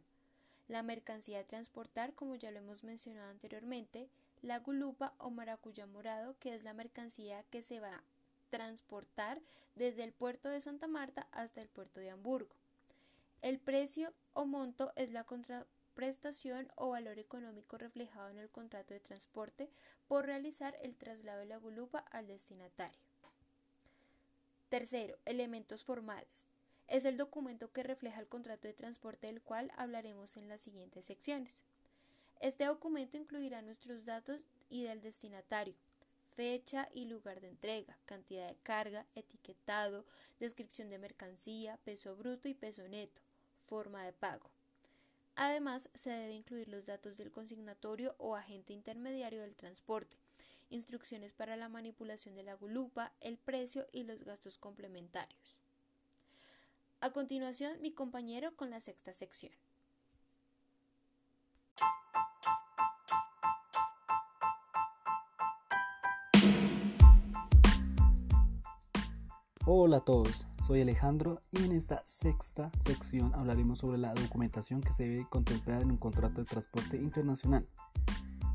la 0.68 0.82
mercancía 0.82 1.42
a 1.42 1.44
transportar, 1.44 2.14
como 2.14 2.36
ya 2.36 2.50
lo 2.52 2.58
hemos 2.58 2.84
mencionado 2.84 3.30
anteriormente, 3.30 4.10
la 4.42 4.60
gulupa 4.60 5.14
o 5.18 5.30
maracuyá 5.30 5.86
morado, 5.86 6.38
que 6.40 6.56
es 6.56 6.64
la 6.64 6.74
mercancía 6.74 7.44
que 7.44 7.62
se 7.62 7.80
va 7.80 8.04
transportar 8.56 9.42
desde 9.76 10.06
el 10.06 10.14
puerto 10.14 10.48
de 10.48 10.62
Santa 10.62 10.88
Marta 10.88 11.28
hasta 11.32 11.62
el 11.62 11.68
puerto 11.68 12.00
de 12.00 12.10
Hamburgo. 12.10 12.56
El 13.42 13.60
precio 13.60 14.14
o 14.32 14.46
monto 14.46 14.94
es 14.96 15.12
la 15.12 15.26
contraprestación 15.26 16.72
o 16.76 16.90
valor 16.90 17.20
económico 17.20 17.78
reflejado 17.78 18.30
en 18.30 18.38
el 18.38 18.50
contrato 18.50 18.94
de 18.94 19.02
transporte 19.02 19.70
por 20.08 20.26
realizar 20.26 20.78
el 20.82 20.96
traslado 20.96 21.40
de 21.40 21.48
la 21.48 21.58
gulupa 21.58 22.00
al 22.00 22.28
destinatario. 22.28 23.02
Tercero, 24.70 25.18
elementos 25.26 25.84
formales. 25.84 26.48
Es 26.88 27.04
el 27.04 27.18
documento 27.18 27.74
que 27.74 27.84
refleja 27.84 28.22
el 28.22 28.28
contrato 28.28 28.70
de 28.70 28.74
transporte 28.74 29.28
del 29.28 29.42
cual 29.42 29.72
hablaremos 29.76 30.38
en 30.38 30.48
las 30.48 30.62
siguientes 30.62 31.04
secciones. 31.04 31.62
Este 32.40 32.66
documento 32.66 33.18
incluirá 33.18 33.62
nuestros 33.62 34.06
datos 34.06 34.40
y 34.70 34.84
del 34.84 35.02
destinatario, 35.02 35.76
fecha 36.36 36.90
y 36.94 37.06
lugar 37.06 37.42
de 37.42 37.48
entrega, 37.48 37.98
cantidad 38.06 38.48
de 38.48 38.58
carga, 38.58 39.06
etiquetado, 39.16 40.06
descripción 40.40 40.90
de 40.90 41.00
mercancía, 41.00 41.78
peso 41.84 42.16
bruto 42.16 42.48
y 42.48 42.54
peso 42.54 42.88
neto, 42.88 43.22
forma 43.66 44.04
de 44.04 44.14
pago. 44.14 44.50
Además, 45.36 45.90
se 45.94 46.10
debe 46.10 46.34
incluir 46.34 46.68
los 46.70 46.86
datos 46.86 47.18
del 47.18 47.32
consignatorio 47.32 48.16
o 48.18 48.36
agente 48.36 48.74
intermediario 48.74 49.42
del 49.42 49.56
transporte, 49.56 50.18
instrucciones 50.70 51.34
para 51.34 51.58
la 51.58 51.70
manipulación 51.70 52.36
de 52.36 52.44
la 52.44 52.56
gulupa, 52.56 53.14
el 53.20 53.38
precio 53.38 53.88
y 53.92 54.04
los 54.04 54.24
gastos 54.24 54.58
complementarios. 54.58 55.58
A 57.02 57.12
continuación, 57.12 57.82
mi 57.82 57.92
compañero 57.92 58.56
con 58.56 58.70
la 58.70 58.82
sexta 58.82 59.14
sección. 59.14 59.54
Hola 69.68 69.98
a 69.98 70.02
todos, 70.02 70.48
soy 70.62 70.82
Alejandro 70.82 71.42
y 71.50 71.64
en 71.64 71.72
esta 71.72 72.04
sexta 72.06 72.70
sección 72.78 73.34
hablaremos 73.34 73.80
sobre 73.80 73.98
la 73.98 74.14
documentación 74.14 74.80
que 74.80 74.92
se 74.92 75.10
debe 75.10 75.28
contemplar 75.28 75.82
en 75.82 75.90
un 75.90 75.98
contrato 75.98 76.40
de 76.40 76.46
transporte 76.46 76.98
internacional. 76.98 77.68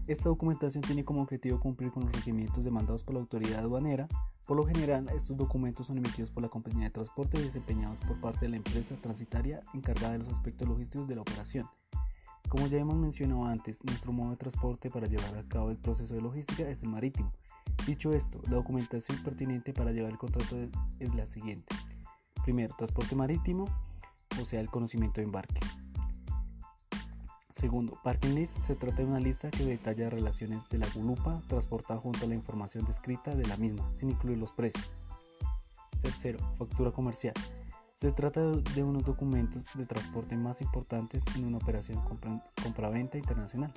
Esta 0.07 0.29
documentación 0.29 0.85
tiene 0.85 1.05
como 1.05 1.23
objetivo 1.23 1.59
cumplir 1.59 1.91
con 1.91 2.05
los 2.05 2.13
requerimientos 2.13 2.65
demandados 2.65 3.03
por 3.03 3.17
la 3.17 3.23
autoridad 3.23 3.59
aduanera. 3.59 4.07
Por 4.47 4.57
lo 4.57 4.65
general, 4.65 5.09
estos 5.13 5.37
documentos 5.37 5.89
son 5.89 5.99
emitidos 5.99 6.31
por 6.31 6.45
la 6.45 6.49
compañía 6.49 6.85
de 6.85 6.91
transporte 6.91 7.41
y 7.41 7.43
desempeñados 7.43 8.01
por 8.03 8.21
parte 8.21 8.43
de 8.43 8.51
la 8.51 8.59
empresa 8.59 8.95
transitaria 8.95 9.65
encargada 9.75 10.13
de 10.13 10.21
los 10.21 10.29
aspectos 10.29 10.69
logísticos 10.69 11.09
de 11.09 11.17
la 11.17 11.23
operación. 11.23 11.69
Como 12.49 12.69
ya 12.69 12.79
hemos 12.79 12.97
mencionado 12.97 13.47
antes, 13.47 13.85
nuestro 13.85 14.13
modo 14.13 14.31
de 14.31 14.37
transporte 14.37 14.91
para 14.91 15.09
llevar 15.09 15.37
a 15.37 15.49
cabo 15.49 15.73
el 15.73 15.77
proceso 15.77 16.15
de 16.15 16.21
logística 16.21 16.69
es 16.69 16.85
el 16.85 16.89
marítimo. 16.89 17.33
Dicho 17.87 18.13
esto, 18.13 18.41
la 18.45 18.57
documentación 18.57 19.23
pertinente 19.23 19.73
para 19.73 19.91
llevar 19.91 20.13
el 20.13 20.19
contrato 20.19 20.57
es 20.99 21.15
la 21.15 21.27
siguiente. 21.27 21.75
Primero, 22.45 22.75
transporte 22.77 23.17
marítimo, 23.17 23.65
o 24.41 24.45
sea, 24.45 24.61
el 24.61 24.69
conocimiento 24.69 25.21
de 25.21 25.27
embarque. 25.27 25.61
Segundo, 27.51 27.99
parking 28.03 28.35
list 28.35 28.59
se 28.59 28.77
trata 28.77 29.03
de 29.03 29.09
una 29.09 29.21
lista 29.21 29.51
que 29.51 29.65
detalla 29.65 30.09
relaciones 30.09 30.69
de 30.69 30.79
la 30.79 30.87
gulupa 30.95 31.43
transportada 31.49 32.01
junto 32.01 32.25
a 32.25 32.29
la 32.29 32.35
información 32.35 32.85
descrita 32.85 33.35
de 33.35 33.47
la 33.47 33.57
misma, 33.57 33.91
sin 33.95 34.11
incluir 34.11 34.39
los 34.39 34.53
precios. 34.53 34.91
Tercero, 36.01 36.39
factura 36.57 36.93
comercial. 36.93 37.35
Se 37.95 38.13
trata 38.13 38.41
de 38.41 38.83
unos 38.83 39.05
documentos 39.05 39.67
de 39.75 39.85
transporte 39.85 40.37
más 40.37 40.63
importantes 40.63 41.23
en 41.37 41.45
una 41.45 41.59
operación 41.59 42.03
compra-venta 42.63 43.19
internacional. 43.19 43.73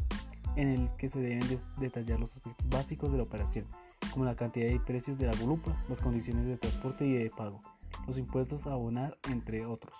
En 0.55 0.69
el 0.69 0.95
que 0.97 1.09
se 1.09 1.19
deben 1.19 1.43
detallar 1.77 2.19
los 2.19 2.37
aspectos 2.37 2.67
básicos 2.69 3.11
de 3.11 3.17
la 3.17 3.23
operación, 3.23 3.65
como 4.11 4.25
la 4.25 4.35
cantidad 4.35 4.69
y 4.69 4.79
precios 4.79 5.17
de 5.17 5.27
la 5.27 5.35
gulupa, 5.35 5.81
las 5.89 6.01
condiciones 6.01 6.45
de 6.45 6.57
transporte 6.57 7.05
y 7.05 7.13
de 7.13 7.29
pago, 7.29 7.61
los 8.07 8.17
impuestos 8.17 8.67
a 8.67 8.73
abonar, 8.73 9.17
entre 9.29 9.65
otros. 9.65 9.95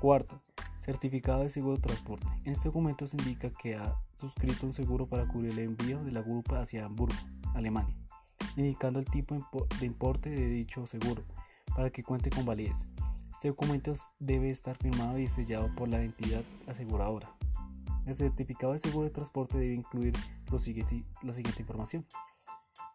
Cuarto, 0.00 0.40
certificado 0.80 1.42
de 1.42 1.48
seguro 1.48 1.76
de 1.76 1.82
transporte. 1.82 2.26
En 2.44 2.52
este 2.52 2.68
documento 2.68 3.06
se 3.06 3.16
indica 3.16 3.50
que 3.50 3.76
ha 3.76 3.96
suscrito 4.14 4.66
un 4.66 4.74
seguro 4.74 5.08
para 5.08 5.26
cubrir 5.26 5.52
el 5.52 5.58
envío 5.60 6.04
de 6.04 6.12
la 6.12 6.20
gulupa 6.20 6.60
hacia 6.60 6.84
Hamburgo, 6.84 7.16
Alemania, 7.54 7.96
indicando 8.56 9.00
el 9.00 9.06
tipo 9.06 9.36
de 9.80 9.86
importe 9.86 10.30
de 10.30 10.46
dicho 10.46 10.86
seguro, 10.86 11.24
para 11.74 11.90
que 11.90 12.04
cuente 12.04 12.30
con 12.30 12.44
validez. 12.44 12.76
Este 13.32 13.48
documento 13.48 13.92
debe 14.18 14.50
estar 14.50 14.76
firmado 14.76 15.18
y 15.18 15.28
sellado 15.28 15.74
por 15.74 15.88
la 15.88 16.02
entidad 16.02 16.42
aseguradora. 16.66 17.36
El 18.06 18.14
certificado 18.14 18.72
de 18.72 18.78
seguro 18.78 19.04
de 19.04 19.10
transporte 19.10 19.58
debe 19.58 19.74
incluir 19.74 20.14
la 20.50 20.58
siguiente 20.58 21.04
información. 21.58 22.06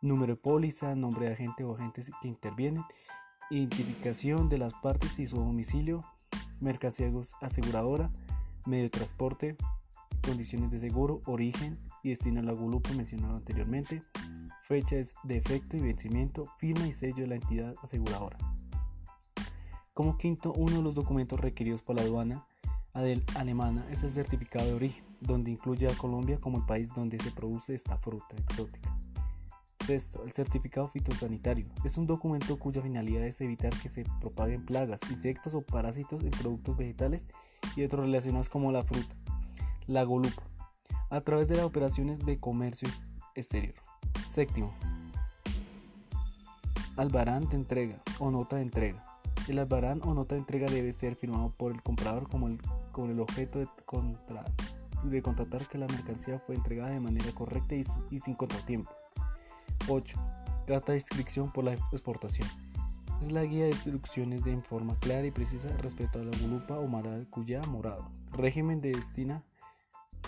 Número 0.01 0.35
de 0.35 0.41
póliza, 0.41 0.95
nombre 0.95 1.27
de 1.27 1.33
agente 1.33 1.63
o 1.63 1.75
agentes 1.75 2.09
que 2.21 2.27
intervienen, 2.27 2.83
identificación 3.49 4.49
de 4.49 4.57
las 4.57 4.73
partes 4.75 5.19
y 5.19 5.27
su 5.27 5.37
domicilio, 5.37 6.01
mercancía 6.59 7.11
aseguradora, 7.41 8.11
medio 8.65 8.83
de 8.83 8.89
transporte, 8.89 9.57
condiciones 10.25 10.71
de 10.71 10.79
seguro, 10.79 11.21
origen 11.25 11.79
y 12.03 12.09
destino 12.09 12.39
a 12.39 12.43
la 12.43 12.53
gulupa 12.53 12.91
mencionado 12.93 13.35
anteriormente, 13.35 14.01
fechas 14.61 15.13
de 15.23 15.37
efecto 15.37 15.77
y 15.77 15.81
vencimiento, 15.81 16.45
firma 16.57 16.87
y 16.87 16.93
sello 16.93 17.23
de 17.23 17.27
la 17.27 17.35
entidad 17.35 17.73
aseguradora. 17.83 18.37
Como 19.93 20.17
quinto, 20.17 20.53
uno 20.53 20.77
de 20.77 20.81
los 20.83 20.95
documentos 20.95 21.39
requeridos 21.39 21.81
por 21.81 21.97
la 21.97 22.03
aduana 22.03 22.47
alemana 22.93 23.85
es 23.89 24.03
el 24.03 24.11
certificado 24.11 24.65
de 24.65 24.73
origen, 24.73 25.03
donde 25.19 25.51
incluye 25.51 25.87
a 25.87 25.95
Colombia 25.95 26.37
como 26.39 26.57
el 26.57 26.65
país 26.65 26.93
donde 26.93 27.19
se 27.19 27.31
produce 27.31 27.73
esta 27.73 27.97
fruta 27.97 28.35
exótica. 28.37 28.95
Sexto, 29.85 30.23
el 30.23 30.31
certificado 30.31 30.87
fitosanitario. 30.87 31.65
Es 31.83 31.97
un 31.97 32.05
documento 32.05 32.59
cuya 32.59 32.81
finalidad 32.81 33.25
es 33.25 33.41
evitar 33.41 33.73
que 33.81 33.89
se 33.89 34.05
propaguen 34.19 34.63
plagas, 34.65 35.01
insectos 35.09 35.55
o 35.55 35.61
parásitos 35.61 36.21
en 36.21 36.31
productos 36.31 36.77
vegetales 36.77 37.27
y 37.75 37.83
otros 37.83 38.05
relacionados 38.05 38.49
como 38.49 38.71
la 38.71 38.83
fruta, 38.83 39.15
la 39.87 40.03
golupa, 40.03 40.43
a 41.09 41.21
través 41.21 41.47
de 41.47 41.55
las 41.55 41.65
operaciones 41.65 42.25
de 42.25 42.39
comercio 42.39 42.87
exterior. 43.35 43.75
Séptimo, 44.27 44.73
albarán 46.95 47.49
de 47.49 47.55
entrega 47.55 48.01
o 48.19 48.29
nota 48.29 48.57
de 48.57 48.63
entrega. 48.63 49.03
El 49.47 49.57
albarán 49.57 50.01
o 50.03 50.13
nota 50.13 50.35
de 50.35 50.41
entrega 50.41 50.67
debe 50.67 50.93
ser 50.93 51.15
firmado 51.15 51.51
por 51.57 51.71
el 51.71 51.81
comprador 51.81 52.29
como 52.29 52.47
el, 52.47 52.59
con 52.91 53.09
el 53.09 53.19
objeto 53.19 53.59
de, 53.59 53.67
contratar 55.21 55.67
que 55.67 55.77
la 55.77 55.87
mercancía 55.87 56.39
fue 56.39 56.55
entregada 56.55 56.91
de 56.91 56.99
manera 56.99 57.31
correcta 57.33 57.75
y, 57.75 58.17
sin 58.17 58.35
contratiempo. 58.35 58.91
8. 59.87 60.17
Carta 60.67 60.91
de 60.91 60.99
inscripción 60.99 61.51
por 61.51 61.63
la 61.63 61.73
exportación. 61.73 62.47
Es 63.21 63.31
la 63.31 63.43
guía 63.43 63.65
de 63.65 63.71
instrucciones 63.71 64.43
de 64.43 64.59
forma 64.61 64.95
clara 64.99 65.25
y 65.25 65.31
precisa 65.31 65.69
respecto 65.77 66.19
a 66.19 66.23
la 66.23 66.37
gulupa 66.37 66.79
o 66.79 66.87
maracuyá 66.87 67.61
morado. 67.63 68.09
Régimen 68.31 68.79
de 68.79 68.91
destina, 68.91 69.43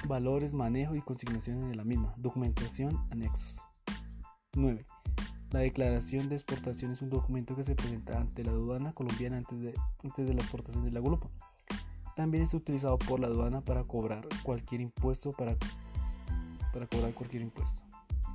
valores, 0.07 0.53
manejo 0.53 0.95
y 0.95 1.01
consignaciones 1.01 1.69
de 1.69 1.75
la 1.75 1.83
misma. 1.83 2.13
Documentación, 2.17 3.03
anexos. 3.11 3.59
9. 4.55 4.85
La 5.53 5.59
declaración 5.59 6.29
de 6.29 6.35
exportación 6.35 6.91
es 6.91 7.03
un 7.03 7.11
documento 7.11 7.55
que 7.55 7.63
se 7.63 7.75
presenta 7.75 8.19
ante 8.19 8.43
la 8.43 8.51
aduana 8.51 8.91
colombiana 8.93 9.37
antes 9.37 9.59
de, 9.59 9.73
antes 10.03 10.27
de 10.27 10.33
la 10.33 10.41
exportación 10.41 10.83
de 10.83 10.91
la 10.91 10.99
gulupa. 10.99 11.29
También 12.15 12.43
es 12.43 12.53
utilizado 12.53 12.97
por 12.97 13.19
la 13.19 13.27
aduana 13.27 13.61
para 13.61 13.83
cobrar 13.83 14.27
cualquier 14.43 14.81
impuesto 14.81 15.31
para, 15.31 15.55
para 16.71 16.85
cobrar 16.87 17.13
cualquier 17.13 17.41
impuesto. 17.41 17.81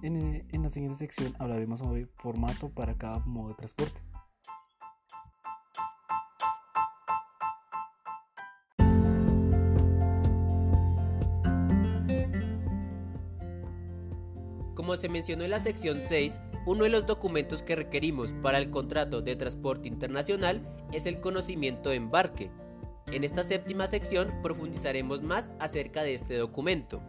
En, 0.02 0.47
en 0.50 0.62
la 0.62 0.70
siguiente 0.70 0.99
sección 0.99 1.35
hablaremos 1.38 1.80
sobre 1.80 2.06
formato 2.17 2.69
para 2.71 2.95
cada 2.97 3.21
modo 3.21 3.50
de 3.50 3.54
transporte. 3.54 4.00
Como 14.75 14.97
se 14.97 15.08
mencionó 15.08 15.45
en 15.45 15.50
la 15.50 15.60
sección 15.60 16.00
6, 16.00 16.41
uno 16.64 16.84
de 16.84 16.91
los 16.91 17.06
documentos 17.06 17.62
que 17.62 17.76
requerimos 17.76 18.32
para 18.32 18.58
el 18.58 18.71
contrato 18.71 19.21
de 19.21 19.36
transporte 19.36 19.86
internacional 19.86 20.67
es 20.93 21.06
el 21.06 21.21
conocimiento 21.21 21.91
de 21.91 21.97
embarque. 21.97 22.50
En 23.10 23.25
esta 23.25 23.42
séptima 23.42 23.86
sección 23.86 24.42
profundizaremos 24.42 25.23
más 25.23 25.52
acerca 25.60 26.02
de 26.02 26.12
este 26.12 26.36
documento. 26.36 27.02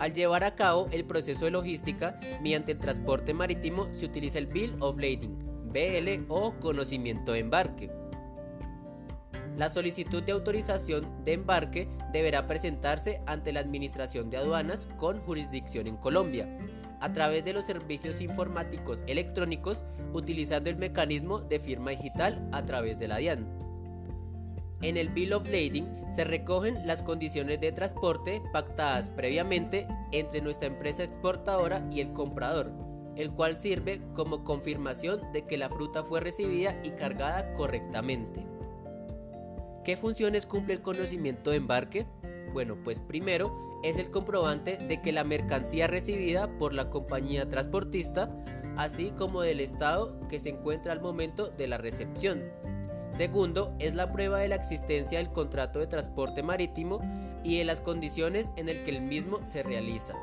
Al 0.00 0.12
llevar 0.12 0.42
a 0.42 0.56
cabo 0.56 0.88
el 0.90 1.04
proceso 1.04 1.44
de 1.44 1.52
logística 1.52 2.18
mediante 2.42 2.72
el 2.72 2.80
transporte 2.80 3.32
marítimo 3.32 3.88
se 3.92 4.06
utiliza 4.06 4.38
el 4.38 4.48
Bill 4.48 4.74
of 4.80 4.96
Lading, 4.96 5.38
BL 5.72 6.26
o 6.28 6.54
conocimiento 6.58 7.32
de 7.32 7.38
embarque. 7.38 7.90
La 9.56 9.70
solicitud 9.70 10.22
de 10.22 10.32
autorización 10.32 11.24
de 11.24 11.34
embarque 11.34 11.88
deberá 12.12 12.46
presentarse 12.46 13.22
ante 13.26 13.52
la 13.52 13.60
Administración 13.60 14.30
de 14.30 14.36
Aduanas 14.36 14.88
con 14.98 15.20
jurisdicción 15.20 15.86
en 15.86 15.96
Colombia, 15.96 16.46
a 17.00 17.12
través 17.12 17.44
de 17.44 17.52
los 17.52 17.64
servicios 17.64 18.20
informáticos 18.20 19.04
electrónicos 19.06 19.84
utilizando 20.12 20.68
el 20.68 20.76
mecanismo 20.76 21.38
de 21.38 21.60
firma 21.60 21.92
digital 21.92 22.46
a 22.52 22.64
través 22.64 22.98
de 22.98 23.08
la 23.08 23.18
DIAN. 23.18 23.65
En 24.82 24.96
el 24.96 25.08
Bill 25.08 25.32
of 25.32 25.46
Lading 25.46 25.88
se 26.10 26.24
recogen 26.24 26.86
las 26.86 27.02
condiciones 27.02 27.60
de 27.60 27.72
transporte 27.72 28.42
pactadas 28.52 29.08
previamente 29.08 29.86
entre 30.12 30.42
nuestra 30.42 30.68
empresa 30.68 31.02
exportadora 31.02 31.86
y 31.90 32.00
el 32.00 32.12
comprador, 32.12 32.72
el 33.16 33.32
cual 33.32 33.58
sirve 33.58 34.02
como 34.14 34.44
confirmación 34.44 35.32
de 35.32 35.46
que 35.46 35.56
la 35.56 35.70
fruta 35.70 36.04
fue 36.04 36.20
recibida 36.20 36.78
y 36.84 36.90
cargada 36.90 37.54
correctamente. 37.54 38.46
¿Qué 39.82 39.96
funciones 39.96 40.44
cumple 40.44 40.74
el 40.74 40.82
conocimiento 40.82 41.50
de 41.50 41.56
embarque? 41.56 42.06
Bueno, 42.52 42.76
pues 42.84 43.00
primero 43.00 43.80
es 43.82 43.98
el 43.98 44.10
comprobante 44.10 44.76
de 44.76 45.00
que 45.00 45.12
la 45.12 45.24
mercancía 45.24 45.86
recibida 45.86 46.58
por 46.58 46.74
la 46.74 46.90
compañía 46.90 47.48
transportista, 47.48 48.44
así 48.76 49.12
como 49.12 49.40
del 49.40 49.60
estado 49.60 50.20
que 50.28 50.38
se 50.38 50.50
encuentra 50.50 50.92
al 50.92 51.00
momento 51.00 51.48
de 51.48 51.66
la 51.66 51.78
recepción. 51.78 52.42
Segundo, 53.10 53.74
es 53.78 53.94
la 53.94 54.12
prueba 54.12 54.38
de 54.40 54.48
la 54.48 54.56
existencia 54.56 55.18
del 55.18 55.30
contrato 55.30 55.78
de 55.78 55.86
transporte 55.86 56.42
marítimo 56.42 57.00
y 57.44 57.58
de 57.58 57.64
las 57.64 57.80
condiciones 57.80 58.52
en 58.56 58.68
el 58.68 58.82
que 58.84 58.90
el 58.90 59.00
mismo 59.00 59.40
se 59.46 59.62
realiza. 59.62 60.14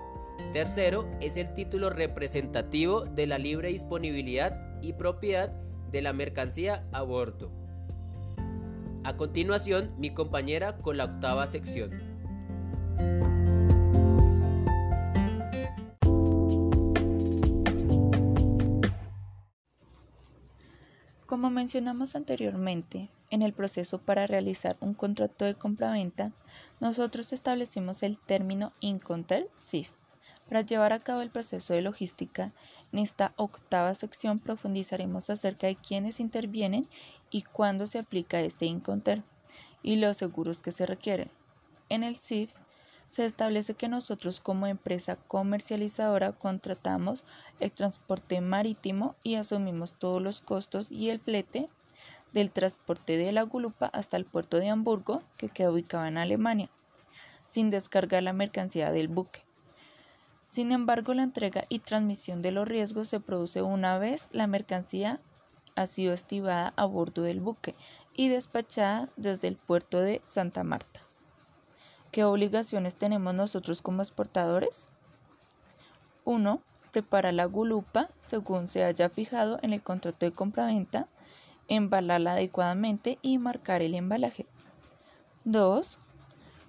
Tercero, 0.52 1.10
es 1.22 1.38
el 1.38 1.54
título 1.54 1.90
representativo 1.90 3.02
de 3.02 3.28
la 3.28 3.38
libre 3.38 3.70
disponibilidad 3.70 4.80
y 4.82 4.94
propiedad 4.94 5.50
de 5.92 6.02
la 6.02 6.14
mercancía 6.14 6.86
a 6.92 7.02
bordo. 7.02 7.52
A 9.04 9.16
continuación, 9.16 9.94
mi 9.98 10.14
compañera 10.14 10.78
con 10.78 10.98
la 10.98 11.06
octava 11.06 11.46
sección. 11.48 11.92
Como 21.26 21.50
mencionamos 21.50 22.16
anteriormente, 22.16 23.10
en 23.30 23.42
el 23.42 23.54
proceso 23.54 23.98
para 23.98 24.28
realizar 24.28 24.76
un 24.82 24.94
contrato 24.94 25.46
de 25.46 25.56
compraventa, 25.56 26.34
nosotros 26.82 27.32
establecimos 27.32 28.04
el 28.04 28.18
término 28.18 28.74
Incontel 28.82 29.48
SIF. 29.56 29.90
Para 30.50 30.62
llevar 30.62 30.92
a 30.92 31.00
cabo 31.00 31.22
el 31.22 31.32
proceso 31.32 31.74
de 31.74 31.82
logística, 31.82 32.52
en 32.92 33.00
esta 33.00 33.34
octava 33.38 33.96
sección 33.96 34.40
profundizaremos 34.40 35.30
acerca 35.30 35.68
de 35.68 35.78
quiénes 35.78 36.20
intervienen 36.20 36.90
y 37.32 37.44
cuándo 37.44 37.88
se 37.88 38.00
aplica 38.00 38.42
este 38.42 38.66
Incontel 38.66 39.24
y 39.82 39.96
los 39.96 40.18
seguros 40.18 40.62
que 40.62 40.74
se 40.74 40.86
requieren. 40.86 41.32
En 41.88 42.04
el 42.04 42.18
SIF 42.18 42.54
se 43.14 43.28
establece 43.28 43.76
que 43.76 43.90
nosotros 43.90 44.40
como 44.40 44.66
empresa 44.66 45.18
comercializadora 45.18 46.32
contratamos 46.32 47.26
el 47.60 47.72
transporte 47.72 48.42
marítimo 48.42 49.14
y 49.22 49.36
asumimos 49.36 49.94
todos 49.94 50.20
los 50.20 50.42
costos 50.42 50.92
y 50.92 51.12
el 51.12 51.20
flete 51.20 51.70
del 52.32 52.52
transporte 52.52 53.16
de 53.16 53.32
la 53.32 53.44
Gulupa 53.44 53.86
hasta 53.86 54.18
el 54.18 54.26
puerto 54.26 54.58
de 54.58 54.70
Hamburgo, 54.70 55.22
que 55.38 55.50
queda 55.50 55.70
ubicado 55.70 56.08
en 56.08 56.18
Alemania, 56.18 56.72
sin 57.52 57.70
descargar 57.70 58.24
la 58.24 58.34
mercancía 58.34 58.92
del 58.92 59.10
buque. 59.10 59.46
Sin 60.48 60.72
embargo, 60.72 61.14
la 61.14 61.22
entrega 61.22 61.66
y 61.70 61.78
transmisión 61.78 62.42
de 62.42 62.52
los 62.52 62.68
riesgos 62.68 63.10
se 63.10 63.20
produce 63.20 63.62
una 63.62 64.00
vez 64.00 64.30
la 64.32 64.48
mercancía 64.48 65.22
ha 65.76 65.86
sido 65.86 66.14
estivada 66.14 66.74
a 66.78 66.86
bordo 66.86 67.22
del 67.22 67.42
buque 67.42 67.76
y 68.16 68.30
despachada 68.30 69.10
desde 69.18 69.50
el 69.50 69.58
puerto 69.58 70.00
de 70.00 70.24
Santa 70.26 70.64
Marta. 70.64 71.03
¿Qué 72.14 72.24
obligaciones 72.24 72.96
tenemos 72.96 73.34
nosotros 73.34 73.82
como 73.82 74.04
exportadores? 74.04 74.88
1. 76.26 76.62
Preparar 76.92 77.34
la 77.34 77.46
gulupa 77.46 78.08
según 78.22 78.68
se 78.68 78.84
haya 78.84 79.10
fijado 79.10 79.58
en 79.64 79.74
el 79.74 79.82
contrato 79.82 80.28
de 80.28 80.32
compraventa, 80.32 81.08
embalarla 81.68 82.34
adecuadamente 82.34 83.18
y 83.24 83.40
marcar 83.40 83.82
el 83.82 83.96
embalaje. 83.96 84.46
2. 85.46 85.98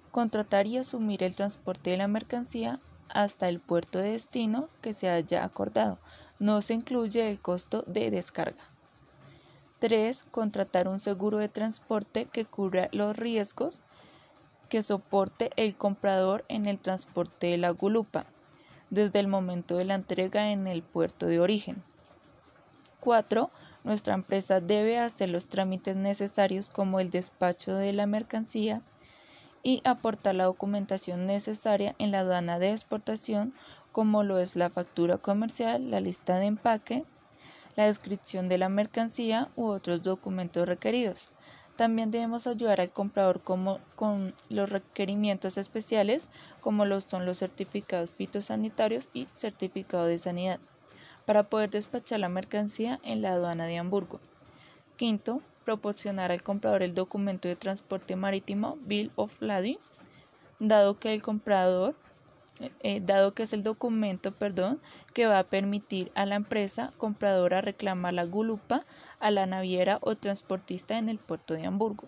contratar 0.09 0.65
y 0.65 0.79
asumir 0.79 1.21
el 1.21 1.35
transporte 1.35 1.91
de 1.91 1.97
la 1.97 2.07
mercancía 2.07 2.79
hasta 3.09 3.47
el 3.47 3.59
puerto 3.59 3.99
de 3.99 4.13
destino 4.13 4.67
que 4.81 4.93
se 4.93 5.11
haya 5.11 5.43
acordado. 5.43 5.99
No 6.39 6.59
se 6.63 6.73
incluye 6.73 7.29
el 7.29 7.39
costo 7.39 7.83
de 7.85 8.09
descarga. 8.09 8.63
3. 9.77 10.23
Contratar 10.23 10.87
un 10.87 10.97
seguro 10.97 11.37
de 11.37 11.49
transporte 11.49 12.25
que 12.25 12.45
cubra 12.45 12.89
los 12.91 13.15
riesgos 13.15 13.83
que 14.67 14.83
soporte 14.83 15.51
el 15.55 15.75
comprador 15.75 16.45
en 16.47 16.65
el 16.65 16.79
transporte 16.79 17.47
de 17.47 17.57
la 17.57 17.69
gulupa 17.69 18.25
desde 18.89 19.19
el 19.19 19.27
momento 19.27 19.77
de 19.77 19.85
la 19.85 19.95
entrega 19.95 20.51
en 20.51 20.67
el 20.67 20.83
puerto 20.83 21.25
de 21.25 21.39
origen. 21.39 21.83
4. 22.99 23.49
Nuestra 23.83 24.15
empresa 24.15 24.61
debe 24.61 24.99
hacer 24.99 25.29
los 25.29 25.47
trámites 25.47 25.95
necesarios 25.95 26.69
como 26.69 26.99
el 26.99 27.11
despacho 27.11 27.75
de 27.75 27.93
la 27.93 28.07
mercancía 28.07 28.81
y 29.61 29.81
aportar 29.83 30.35
la 30.35 30.45
documentación 30.45 31.25
necesaria 31.25 31.95
en 31.99 32.11
la 32.11 32.19
aduana 32.19 32.59
de 32.59 32.71
exportación 32.71 33.53
como 33.91 34.23
lo 34.23 34.39
es 34.39 34.55
la 34.55 34.69
factura 34.69 35.17
comercial, 35.17 35.89
la 35.89 35.99
lista 35.99 36.37
de 36.39 36.45
empaque, 36.45 37.05
la 37.75 37.85
descripción 37.85 38.49
de 38.49 38.57
la 38.57 38.69
mercancía 38.69 39.49
u 39.55 39.65
otros 39.65 40.01
documentos 40.01 40.67
requeridos. 40.67 41.29
También 41.75 42.09
debemos 42.09 42.47
ayudar 42.47 42.79
al 42.79 42.91
comprador 42.91 43.41
con 43.41 44.33
los 44.49 44.69
requerimientos 44.69 45.57
especiales 45.57 46.29
como 46.61 46.85
lo 46.85 47.01
son 47.01 47.25
los 47.25 47.39
certificados 47.39 48.11
fitosanitarios 48.11 49.09
y 49.13 49.27
certificado 49.33 50.05
de 50.05 50.17
sanidad 50.17 50.59
para 51.25 51.43
poder 51.43 51.69
despachar 51.69 52.19
la 52.19 52.29
mercancía 52.29 52.99
en 53.03 53.21
la 53.21 53.33
aduana 53.33 53.65
de 53.65 53.77
Hamburgo. 53.77 54.19
Quinto, 54.95 55.41
proporcionar 55.65 56.31
al 56.31 56.43
comprador 56.43 56.83
el 56.83 56.95
documento 56.95 57.47
de 57.49 57.55
transporte 57.55 58.15
marítimo 58.15 58.77
Bill 58.81 59.11
of 59.15 59.41
Lading, 59.41 59.79
dado 60.59 60.97
que 60.99 61.13
el 61.13 61.21
comprador 61.21 61.95
eh, 62.59 63.01
dado 63.01 63.33
que 63.33 63.43
es 63.43 63.53
el 63.53 63.63
documento 63.63 64.31
perdón, 64.31 64.79
que 65.13 65.27
va 65.27 65.39
a 65.39 65.49
permitir 65.49 66.11
a 66.15 66.25
la 66.25 66.35
empresa 66.35 66.91
compradora 66.97 67.61
reclamar 67.61 68.13
la 68.13 68.23
gulupa 68.23 68.85
a 69.19 69.31
la 69.31 69.45
naviera 69.45 69.99
o 70.01 70.15
transportista 70.15 70.97
en 70.97 71.09
el 71.09 71.17
puerto 71.19 71.53
de 71.53 71.65
Hamburgo. 71.65 72.07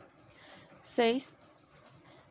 6. 0.81 1.37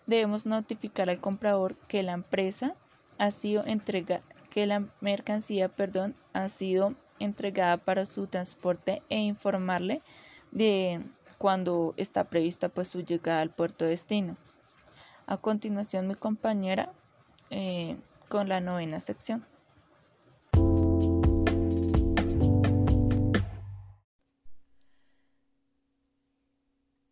Debemos 0.07 0.47
notificar 0.47 1.11
al 1.11 1.21
comprador 1.21 1.77
que 1.89 2.03
la 2.03 2.13
empresa 2.13 2.75
ha 3.19 3.31
sido 3.31 3.65
entrega, 3.67 4.23
que 4.51 4.67
la 4.67 4.87
mercancía 5.01 5.69
perdón, 5.69 6.15
ha 6.33 6.49
sido 6.49 6.95
entregada 7.19 7.77
para 7.77 8.07
su 8.07 8.27
transporte 8.27 9.03
e 9.11 9.19
informarle 9.19 10.01
de 10.53 11.03
cuando 11.39 11.93
está 11.97 12.25
prevista 12.25 12.69
pues 12.71 12.89
su 12.89 13.03
llegada 13.03 13.43
al 13.43 13.51
puerto 13.51 13.85
de 13.85 13.91
destino. 13.91 14.37
A 15.27 15.37
continuación 15.37 16.07
mi 16.07 16.15
compañera 16.15 16.93
eh, 17.51 17.97
con 18.29 18.49
la 18.49 18.61
novena 18.61 19.01
sección. 19.01 19.45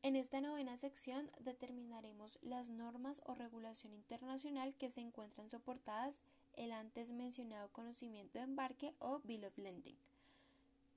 En 0.03 0.17
esta 0.17 0.41
novena 0.41 0.77
sección 0.77 1.31
determinaremos 1.41 2.39
las 2.43 2.69
normas 2.69 3.23
o 3.25 3.35
regulación 3.35 3.93
internacional 3.95 4.75
que 4.75 4.91
se 4.91 5.01
encuentran 5.01 5.49
soportadas 5.49 6.21
el 6.53 6.73
antes 6.73 7.11
mencionado 7.11 7.73
conocimiento 7.73 8.39
de 8.39 8.45
embarque 8.45 8.95
o 8.99 9.21
Bill 9.25 9.47
of 9.47 9.57
Landing. 9.59 9.97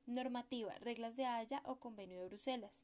Normativa, 0.05 0.73
reglas 0.79 1.15
de 1.15 1.25
Haya 1.25 1.61
o 1.65 1.77
Convenio 1.77 2.21
de 2.21 2.27
Bruselas. 2.27 2.83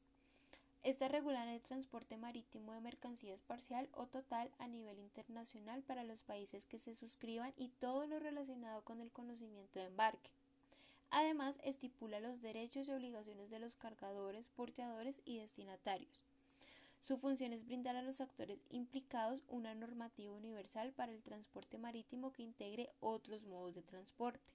Esta 0.83 1.07
regulan 1.07 1.47
el 1.47 1.61
transporte 1.61 2.17
marítimo 2.17 2.73
de 2.73 2.81
mercancías 2.81 3.41
parcial 3.41 3.87
o 3.93 4.05
total 4.05 4.51
a 4.59 4.67
nivel 4.67 4.99
internacional 4.99 5.81
para 5.81 6.03
los 6.03 6.23
países 6.23 6.65
que 6.65 6.77
se 6.77 6.93
suscriban 6.93 7.53
y 7.55 7.69
todo 7.69 8.05
lo 8.05 8.19
relacionado 8.19 8.81
con 8.81 8.99
el 8.99 9.09
conocimiento 9.09 9.79
de 9.79 9.85
embarque. 9.85 10.31
Además, 11.09 11.57
estipula 11.63 12.19
los 12.19 12.41
derechos 12.41 12.89
y 12.89 12.91
obligaciones 12.91 13.49
de 13.49 13.59
los 13.59 13.77
cargadores, 13.77 14.49
porteadores 14.49 15.21
y 15.23 15.37
destinatarios. 15.37 16.21
Su 16.99 17.17
función 17.17 17.53
es 17.53 17.65
brindar 17.65 17.95
a 17.95 18.01
los 18.01 18.19
actores 18.19 18.59
implicados 18.69 19.43
una 19.47 19.75
normativa 19.75 20.33
universal 20.33 20.91
para 20.91 21.13
el 21.13 21.23
transporte 21.23 21.77
marítimo 21.77 22.33
que 22.33 22.43
integre 22.43 22.89
otros 22.99 23.45
modos 23.45 23.73
de 23.73 23.83
transporte 23.83 24.51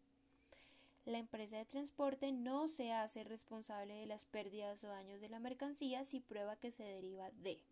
la 1.08 1.18
empresa 1.18 1.56
de 1.56 1.64
transporte 1.64 2.32
no 2.32 2.68
se 2.68 2.92
hace 2.92 3.24
responsable 3.24 3.94
de 3.94 4.06
las 4.06 4.26
pérdidas 4.26 4.84
o 4.84 4.88
daños 4.88 5.22
de 5.22 5.30
la 5.30 5.40
mercancía 5.40 6.04
si 6.04 6.20
prueba 6.20 6.56
que 6.56 6.70
se 6.70 6.82
deriva 6.82 7.30
de 7.42 7.62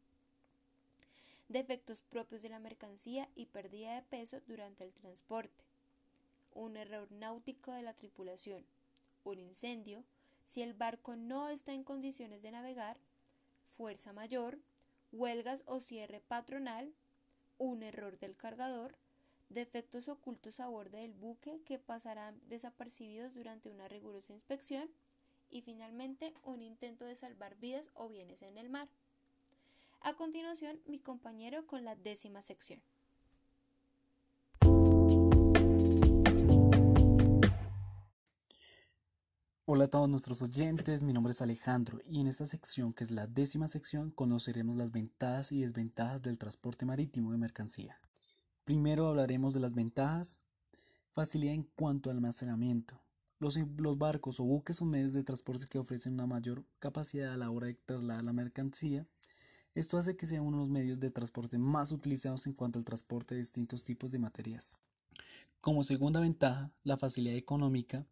defectos 1.49 2.01
propios 2.01 2.41
de 2.41 2.49
la 2.49 2.59
mercancía 2.59 3.29
y 3.37 3.45
pérdida 3.45 3.95
de 3.95 4.03
peso 4.03 4.41
durante 4.49 4.85
el 4.85 4.93
transporte, 4.93 5.65
un 6.55 6.79
error 6.79 7.13
náutico 7.13 7.73
de 7.73 7.83
la 7.83 7.93
tripulación, 7.93 8.65
un 9.25 9.39
incendio, 9.39 10.03
si 10.47 10.63
el 10.63 10.73
barco 10.73 11.15
no 11.15 11.51
está 11.51 11.73
en 11.73 11.85
condiciones 11.85 12.41
de 12.41 12.53
navegar, 12.53 12.97
fuerza 13.77 14.15
mayor, 14.15 14.59
huelgas 15.13 15.63
o 15.67 15.81
cierre 15.81 16.21
patronal, 16.21 16.91
un 17.59 17.83
error 17.83 18.19
del 18.19 18.35
cargador, 18.35 18.97
defectos 19.49 20.09
ocultos 20.09 20.61
a 20.61 20.69
bordo 20.69 20.99
del 20.99 21.13
buque 21.13 21.63
que 21.65 21.79
pasarán 21.79 22.41
desapercibidos 22.49 23.35
durante 23.35 23.71
una 23.71 23.89
rigurosa 23.89 24.33
inspección 24.33 24.91
y 25.49 25.63
finalmente 25.63 26.35
un 26.43 26.63
intento 26.63 27.05
de 27.05 27.17
salvar 27.17 27.57
vidas 27.57 27.91
o 27.95 28.09
bienes 28.09 28.43
en 28.43 28.59
el 28.59 28.69
mar. 28.69 28.89
A 30.01 30.15
continuación, 30.15 30.81
mi 30.87 30.99
compañero 30.99 31.67
con 31.67 31.85
la 31.85 31.97
décima 31.97 32.43
sección. 32.43 32.83
Hola 39.69 39.87
a 39.87 39.89
todos 39.89 40.09
nuestros 40.09 40.43
oyentes, 40.43 41.03
mi 41.03 41.13
nombre 41.13 41.33
es 41.33 41.43
Alejandro 41.43 42.01
y 42.07 42.21
en 42.21 42.29
esta 42.29 42.47
sección, 42.47 42.93
que 42.93 43.03
es 43.03 43.11
la 43.11 43.27
décima 43.27 43.67
sección, 43.67 44.13
conoceremos 44.13 44.77
las 44.77 44.93
ventajas 44.93 45.51
y 45.51 45.61
desventajas 45.61 46.23
del 46.23 46.39
transporte 46.39 46.87
marítimo 46.87 47.33
de 47.33 47.39
mercancía. 47.39 47.99
Primero 48.67 49.07
hablaremos 49.07 49.55
de 49.55 49.61
las 49.61 49.75
ventajas. 49.75 50.41
Facilidad 51.13 51.55
en 51.55 51.63
cuanto 51.77 52.11
al 52.11 52.17
almacenamiento. 52.17 53.01
Los, 53.39 53.57
barcos 53.97 54.41
o 54.41 54.45
buques 54.45 54.75
son 54.75 54.91
medios 54.91 55.13
de 55.13 55.23
transporte 55.23 55.69
que 55.69 55.79
ofrecen 55.79 56.15
una 56.15 56.27
mayor 56.27 56.65
capacidad 56.81 57.33
a 57.33 57.37
la 57.37 57.49
hora 57.49 57.69
de 57.69 57.75
trasladar 57.75 58.25
la 58.25 58.33
mercancía. 58.33 59.07
Esto 59.77 59.99
hace 59.99 60.17
que 60.17 60.27
sean 60.27 60.43
uno 60.43 60.57
de 60.57 60.63
los 60.63 60.71
medios 60.71 60.99
de 60.99 61.13
transporte 61.13 61.59
más 61.59 61.93
utilizados 61.93 62.49
en 62.49 62.55
cuanto 62.55 62.81
al 62.81 62.85
transporte 62.85 63.37
de 63.37 63.43
distintos 63.43 63.85
tipos 63.85 64.11
de 64.11 64.19
materias. 64.19 64.83
Como 65.61 65.85
segunda 65.85 66.19
ventaja, 66.19 66.73
la 66.83 66.97
facilidad 66.97 67.37
económica. 67.37 68.05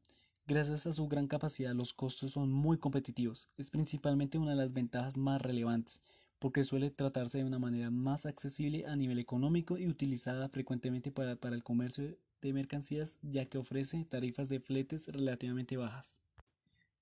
Gracias 0.47 0.87
a 0.87 0.93
su 0.93 1.09
gran 1.09 1.27
capacidad, 1.27 1.75
los 1.75 1.93
costos 1.93 2.31
son 2.31 2.53
muy 2.53 2.79
competitivos. 2.79 3.49
Es 3.57 3.71
principalmente 3.71 4.39
una 4.39 4.53
de 4.53 4.59
las 4.59 4.73
ventajas 4.73 5.17
más 5.17 5.43
relevantes, 5.43 6.01
porque 6.45 6.63
suele 6.63 6.91
tratarse 6.91 7.39
de 7.39 7.45
una 7.45 7.59
manera 7.59 7.91
más 7.91 8.27
accesible 8.27 8.85
a 8.85 8.95
nivel 8.97 9.19
económico 9.19 9.79
y 9.79 9.87
utilizada 9.87 10.51
frecuentemente 10.51 11.11
para, 11.11 11.37
para 11.37 11.57
el 11.57 11.63
comercio 11.63 12.19
de 12.43 12.53
mercancías 12.53 13.17
ya 13.23 13.47
que 13.47 13.57
ofrece 13.57 14.05
tarifas 14.05 14.51
de 14.51 14.61
fletes 14.61 15.09
relativamente 15.09 15.79
bajas. 15.79 16.19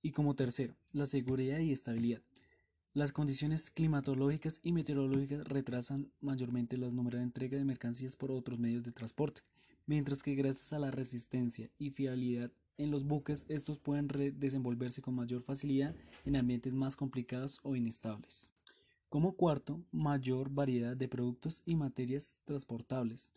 Y 0.01 0.13
como 0.13 0.37
tercero, 0.37 0.77
la 0.93 1.07
seguridad 1.07 1.59
y 1.59 1.73
estabilidad. 1.73 2.23
Las 2.95 3.11
condiciones 3.11 3.73
climatológicas 3.73 4.61
y 4.63 4.71
meteorológicas 4.71 5.45
retrasan 5.49 6.13
mayormente 6.21 6.77
los 6.77 6.93
números 6.93 7.19
de 7.19 7.25
entrega 7.25 7.59
de 7.59 7.65
mercancías 7.65 8.15
por 8.15 8.31
otros 8.31 8.61
medios 8.61 8.85
de 8.85 8.93
transporte, 8.93 9.41
mientras 9.87 10.23
que 10.23 10.37
gracias 10.37 10.73
a 10.73 10.79
la 10.79 10.93
resistencia 10.93 11.69
y 11.81 11.91
fiabilidad 11.91 12.53
en 12.79 12.93
los 12.93 13.03
buques 13.03 13.45
estos 13.49 13.81
pueden 13.81 14.07
desenvolverse 14.39 15.03
con 15.03 15.17
mayor 15.17 15.43
facilidad 15.43 15.97
en 16.25 16.37
ambientes 16.37 16.75
más 16.75 16.95
complicados 16.95 17.59
o 17.65 17.75
inestables. 17.75 18.53
Como 19.13 19.37
cuarto, 19.37 19.85
mayor 19.93 20.49
variedad 20.49 20.97
de 20.97 21.07
productos 21.07 21.61
y 21.67 21.77
materias 21.77 22.39
transportables. 22.47 23.31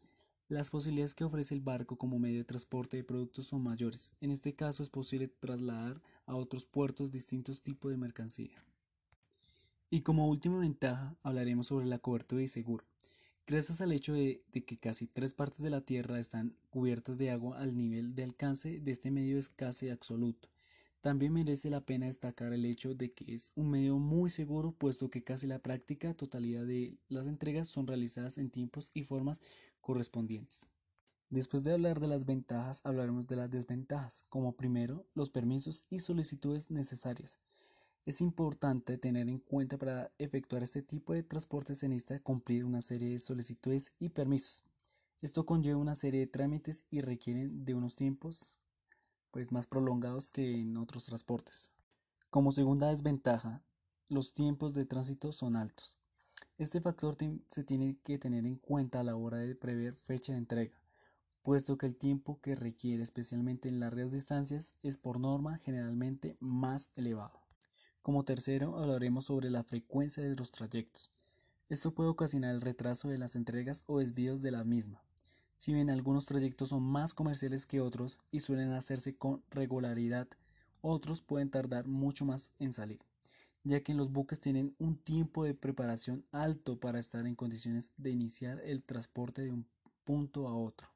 Las 0.48 0.70
posibilidades 0.70 1.14
que 1.14 1.26
ofrece 1.26 1.54
el 1.54 1.60
barco 1.60 1.98
como 1.98 2.18
medio 2.18 2.38
de 2.38 2.46
transporte 2.46 2.96
de 2.96 3.04
productos 3.04 3.48
son 3.48 3.62
mayores. 3.62 4.14
En 4.22 4.32
este 4.32 4.56
caso 4.56 4.84
es 4.84 4.90
posible 4.90 5.28
trasladar 5.28 6.02
a 6.28 6.38
otros 6.38 6.66
puertos 6.66 7.12
distintos 7.12 7.62
tipos 7.62 7.92
de 7.92 7.98
mercancía. 7.98 8.64
Y 9.90 10.00
como 10.00 10.30
última 10.30 10.60
ventaja 10.60 11.18
hablaremos 11.24 11.68
sobre 11.68 11.88
la 11.88 12.00
cobertura 12.00 12.42
y 12.42 12.48
seguro. 12.48 12.86
Gracias 13.46 13.82
al 13.82 13.92
hecho 13.92 14.14
de, 14.14 14.46
de, 14.54 14.64
que 14.64 14.78
casi 14.78 15.08
tres 15.08 15.34
partes 15.34 15.62
de 15.62 15.72
la 15.72 15.82
Tierra 15.82 16.22
están 16.22 16.56
cubiertas 16.70 17.18
de 17.18 17.32
agua 17.32 17.60
al 17.60 17.76
nivel 17.76 18.16
de 18.16 18.24
alcance 18.24 18.80
de 18.80 18.92
este 18.94 19.12
medio 19.12 19.38
es 19.38 19.50
casi 19.50 19.90
absoluto. 19.90 20.48
También 21.06 21.34
merece 21.34 21.70
la 21.70 21.82
pena 21.82 22.08
destacar 22.08 22.52
el 22.52 22.66
hecho 22.66 22.96
de 22.96 23.12
que 23.12 23.36
es 23.36 23.52
un 23.56 23.70
medio 23.70 24.00
muy 24.00 24.32
seguro 24.32 24.72
puesto 24.72 25.12
que 25.12 25.24
casi 25.24 25.46
la 25.46 25.60
práctica 25.60 26.16
totalidad 26.16 26.66
de 26.66 26.98
las 27.10 27.28
entregas 27.28 27.68
son 27.68 27.86
realizadas 27.86 28.40
en 28.40 28.50
tiempos 28.50 28.90
y 28.96 29.04
formas 29.04 29.40
correspondientes. 29.82 30.68
Después 31.30 31.64
de 31.64 31.74
hablar 31.74 32.00
de 32.00 32.08
las 32.08 32.26
ventajas, 32.26 32.82
hablaremos 32.84 33.28
de 33.28 33.36
las 33.36 33.52
desventajas, 33.52 34.26
como 34.30 34.54
primero 34.54 35.06
los 35.14 35.30
permisos 35.30 35.86
y 35.92 36.00
solicitudes 36.00 36.72
necesarias. 36.72 37.38
Es 38.08 38.20
importante 38.20 38.98
tener 38.98 39.30
en 39.30 39.38
cuenta 39.38 39.78
para 39.78 40.12
efectuar 40.18 40.64
este 40.64 40.82
tipo 40.82 41.14
de 41.14 41.22
transporte 41.22 41.76
se 41.76 41.88
necesita 41.88 42.20
cumplir 42.20 42.66
una 42.66 42.82
serie 42.82 43.12
de 43.12 43.20
solicitudes 43.20 43.94
y 44.00 44.10
permisos. 44.10 44.64
Esto 45.22 45.46
conlleva 45.46 45.78
una 45.78 45.94
serie 45.94 46.22
de 46.22 46.28
trámites 46.28 46.84
y 46.90 47.02
requieren 47.02 47.64
de 47.64 47.76
unos 47.76 47.96
tiempos 47.96 48.58
pues 49.36 49.52
más 49.52 49.68
prolongados 49.68 50.32
que 50.32 50.62
en 50.62 50.78
otros 50.78 51.08
transportes. 51.08 51.70
Como 52.30 52.54
segunda 52.54 52.88
desventaja, 52.88 53.62
los 54.08 54.34
tiempos 54.34 54.74
de 54.74 54.86
tránsito 54.86 55.34
son 55.34 55.58
altos. 55.58 56.00
Este 56.58 56.80
factor 56.80 57.18
se 57.50 57.66
tiene 57.66 57.98
que 58.06 58.18
tener 58.18 58.46
en 58.46 58.56
cuenta 58.56 59.02
a 59.02 59.04
la 59.04 59.18
hora 59.18 59.40
de 59.40 59.54
prever 59.54 59.98
fecha 60.06 60.32
de 60.32 60.38
entrega, 60.38 60.80
puesto 61.44 61.78
que 61.78 61.86
el 61.86 61.98
tiempo 61.98 62.40
que 62.40 62.56
requiere 62.56 63.04
especialmente 63.04 63.68
en 63.68 63.82
largas 63.82 64.14
distancias 64.14 64.74
es 64.84 64.96
por 64.96 65.20
norma 65.20 65.58
generalmente 65.58 66.38
más 66.40 66.90
elevado. 66.96 67.42
Como 68.02 68.24
tercero, 68.24 68.78
hablaremos 68.78 69.26
sobre 69.26 69.50
la 69.50 69.66
frecuencia 69.66 70.24
de 70.24 70.34
los 70.34 70.54
trayectos. 70.54 71.12
Esto 71.68 71.94
puede 71.94 72.10
ocasionar 72.10 72.56
el 72.56 72.62
retraso 72.62 73.10
de 73.10 73.18
las 73.18 73.36
entregas 73.36 73.84
o 73.88 74.00
desvíos 74.00 74.42
de 74.42 74.52
la 74.52 74.64
misma. 74.64 75.04
Si 75.58 75.74
bien 75.74 75.90
algunos 75.90 76.26
trayectos 76.26 76.70
son 76.70 76.84
más 76.84 77.14
comerciales 77.14 77.66
que 77.66 77.82
otros 77.82 78.20
y 78.32 78.40
suelen 78.40 78.74
hacerse 78.74 79.16
con 79.16 79.44
regularidad, 79.50 80.28
otros 80.82 81.22
pueden 81.22 81.50
tardar 81.50 81.88
mucho 81.88 82.26
más 82.26 82.52
en 82.60 82.74
salir, 82.74 83.00
ya 83.64 83.82
que 83.82 83.94
los 83.94 84.12
buques 84.12 84.40
tienen 84.40 84.76
un 84.78 84.98
tiempo 84.98 85.44
de 85.44 85.54
preparación 85.54 86.26
alto 86.32 86.80
para 86.80 87.00
estar 87.00 87.26
en 87.26 87.36
condiciones 87.36 87.92
de 87.98 88.12
iniciar 88.12 88.60
el 88.64 88.84
transporte 88.84 89.42
de 89.42 89.52
un 89.52 89.66
punto 90.04 90.48
a 90.48 90.56
otro. 90.56 90.90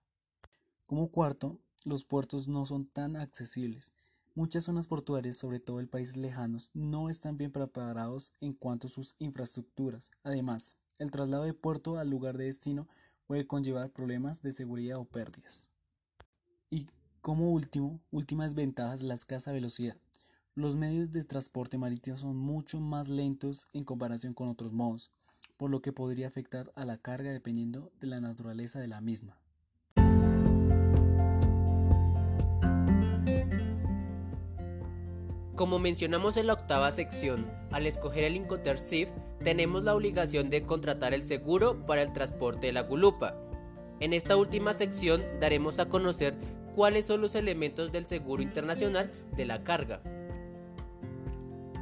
Como 0.86 1.10
cuarto, 1.10 1.58
los 1.86 2.04
puertos 2.04 2.48
no 2.48 2.66
son 2.66 2.86
tan 2.86 3.16
accesibles, 3.16 3.92
Muchas 4.40 4.64
zonas 4.64 4.88
portuarias, 4.88 5.36
sobre 5.36 5.60
todo 5.60 5.82
en 5.82 5.90
países 5.90 6.16
lejanos, 6.16 6.70
no 6.74 7.10
están 7.10 7.38
bien 7.38 7.52
preparados 7.52 8.32
en 8.40 8.54
cuanto 8.54 8.88
a 8.88 8.90
sus 8.90 9.16
infraestructuras. 9.20 10.12
Además, 10.24 10.78
el 10.98 11.12
traslado 11.12 11.44
de 11.44 11.54
puerto 11.54 11.98
al 11.98 12.10
lugar 12.10 12.38
de 12.38 12.46
destino 12.46 12.88
puede 13.30 13.46
conllevar 13.46 13.92
problemas 13.92 14.42
de 14.42 14.52
seguridad 14.52 14.98
o 14.98 15.06
pérdidas. 15.06 15.68
Y 16.72 16.88
como 17.22 17.52
último, 17.52 18.02
última 18.10 18.46
desventaja 18.46 18.96
la 19.04 19.14
escasa 19.14 19.52
velocidad. 19.52 19.96
Los 20.56 20.76
medios 20.76 21.12
de 21.12 21.24
transporte 21.24 21.78
marítimo 21.78 22.18
son 22.18 22.36
mucho 22.36 22.80
más 22.80 23.08
lentos 23.08 23.68
en 23.72 23.84
comparación 23.84 24.34
con 24.34 24.50
otros 24.50 24.74
modos, 24.74 25.12
por 25.58 25.70
lo 25.70 25.80
que 25.84 25.94
podría 25.94 26.28
afectar 26.28 26.72
a 26.74 26.86
la 26.86 26.98
carga 26.98 27.32
dependiendo 27.32 27.92
de 28.00 28.08
la 28.08 28.20
naturaleza 28.20 28.80
de 28.80 28.88
la 28.88 29.00
misma. 29.00 29.38
Como 35.56 35.78
mencionamos 35.78 36.36
en 36.38 36.48
la 36.48 36.54
octava 36.54 36.90
sección, 36.90 37.46
al 37.70 37.86
escoger 37.86 38.24
el 38.24 38.38
Incoterm 38.38 38.80
tenemos 39.44 39.84
la 39.84 39.96
obligación 39.96 40.50
de 40.50 40.64
contratar 40.64 41.14
el 41.14 41.24
seguro 41.24 41.86
para 41.86 42.02
el 42.02 42.14
transporte 42.14 42.68
de 42.68 42.74
la 42.74 42.84
gulupa. 42.84 43.36
En 44.00 44.14
esta 44.14 44.38
última 44.38 44.74
sección 44.74 45.24
daremos 45.40 45.80
a 45.80 45.90
conocer 45.90 46.38
cuáles 46.76 47.06
son 47.06 47.22
los 47.22 47.36
elementos 47.36 47.92
del 47.92 48.06
seguro 48.06 48.42
internacional 48.42 49.12
de 49.36 49.46
la 49.46 49.64
carga. 49.64 50.02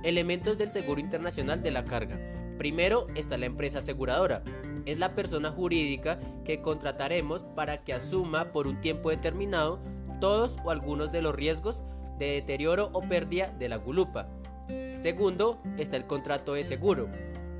Elementos 0.03 0.57
del 0.57 0.71
seguro 0.71 0.99
internacional 1.01 1.61
de 1.61 1.71
la 1.71 1.85
carga. 1.85 2.19
Primero 2.57 3.07
está 3.15 3.37
la 3.37 3.45
empresa 3.45 3.79
aseguradora. 3.79 4.43
Es 4.85 4.99
la 4.99 5.15
persona 5.15 5.51
jurídica 5.51 6.19
que 6.45 6.61
contrataremos 6.61 7.43
para 7.43 7.83
que 7.83 7.93
asuma 7.93 8.51
por 8.51 8.67
un 8.67 8.79
tiempo 8.79 9.09
determinado 9.09 9.79
todos 10.19 10.57
o 10.63 10.71
algunos 10.71 11.11
de 11.11 11.21
los 11.21 11.35
riesgos 11.35 11.83
de 12.17 12.27
deterioro 12.27 12.89
o 12.93 13.01
pérdida 13.01 13.49
de 13.59 13.69
la 13.69 13.75
gulupa. 13.75 14.27
Segundo, 14.95 15.61
está 15.77 15.95
el 15.97 16.07
contrato 16.07 16.53
de 16.53 16.63
seguro. 16.63 17.09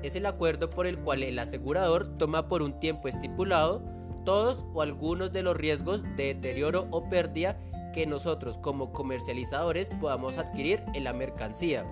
Es 0.03 0.15
el 0.15 0.25
acuerdo 0.25 0.69
por 0.69 0.87
el 0.87 0.99
cual 0.99 1.23
el 1.23 1.39
asegurador 1.39 2.13
toma 2.15 2.47
por 2.47 2.61
un 2.61 2.79
tiempo 2.79 3.07
estipulado 3.07 3.81
todos 4.25 4.65
o 4.73 4.81
algunos 4.81 5.31
de 5.31 5.41
los 5.41 5.55
riesgos 5.55 6.03
de 6.15 6.33
deterioro 6.33 6.87
o 6.91 7.09
pérdida 7.09 7.57
que 7.93 8.05
nosotros 8.05 8.57
como 8.57 8.91
comercializadores 8.91 9.89
podamos 9.89 10.37
adquirir 10.37 10.83
en 10.93 11.05
la 11.05 11.13
mercancía, 11.13 11.85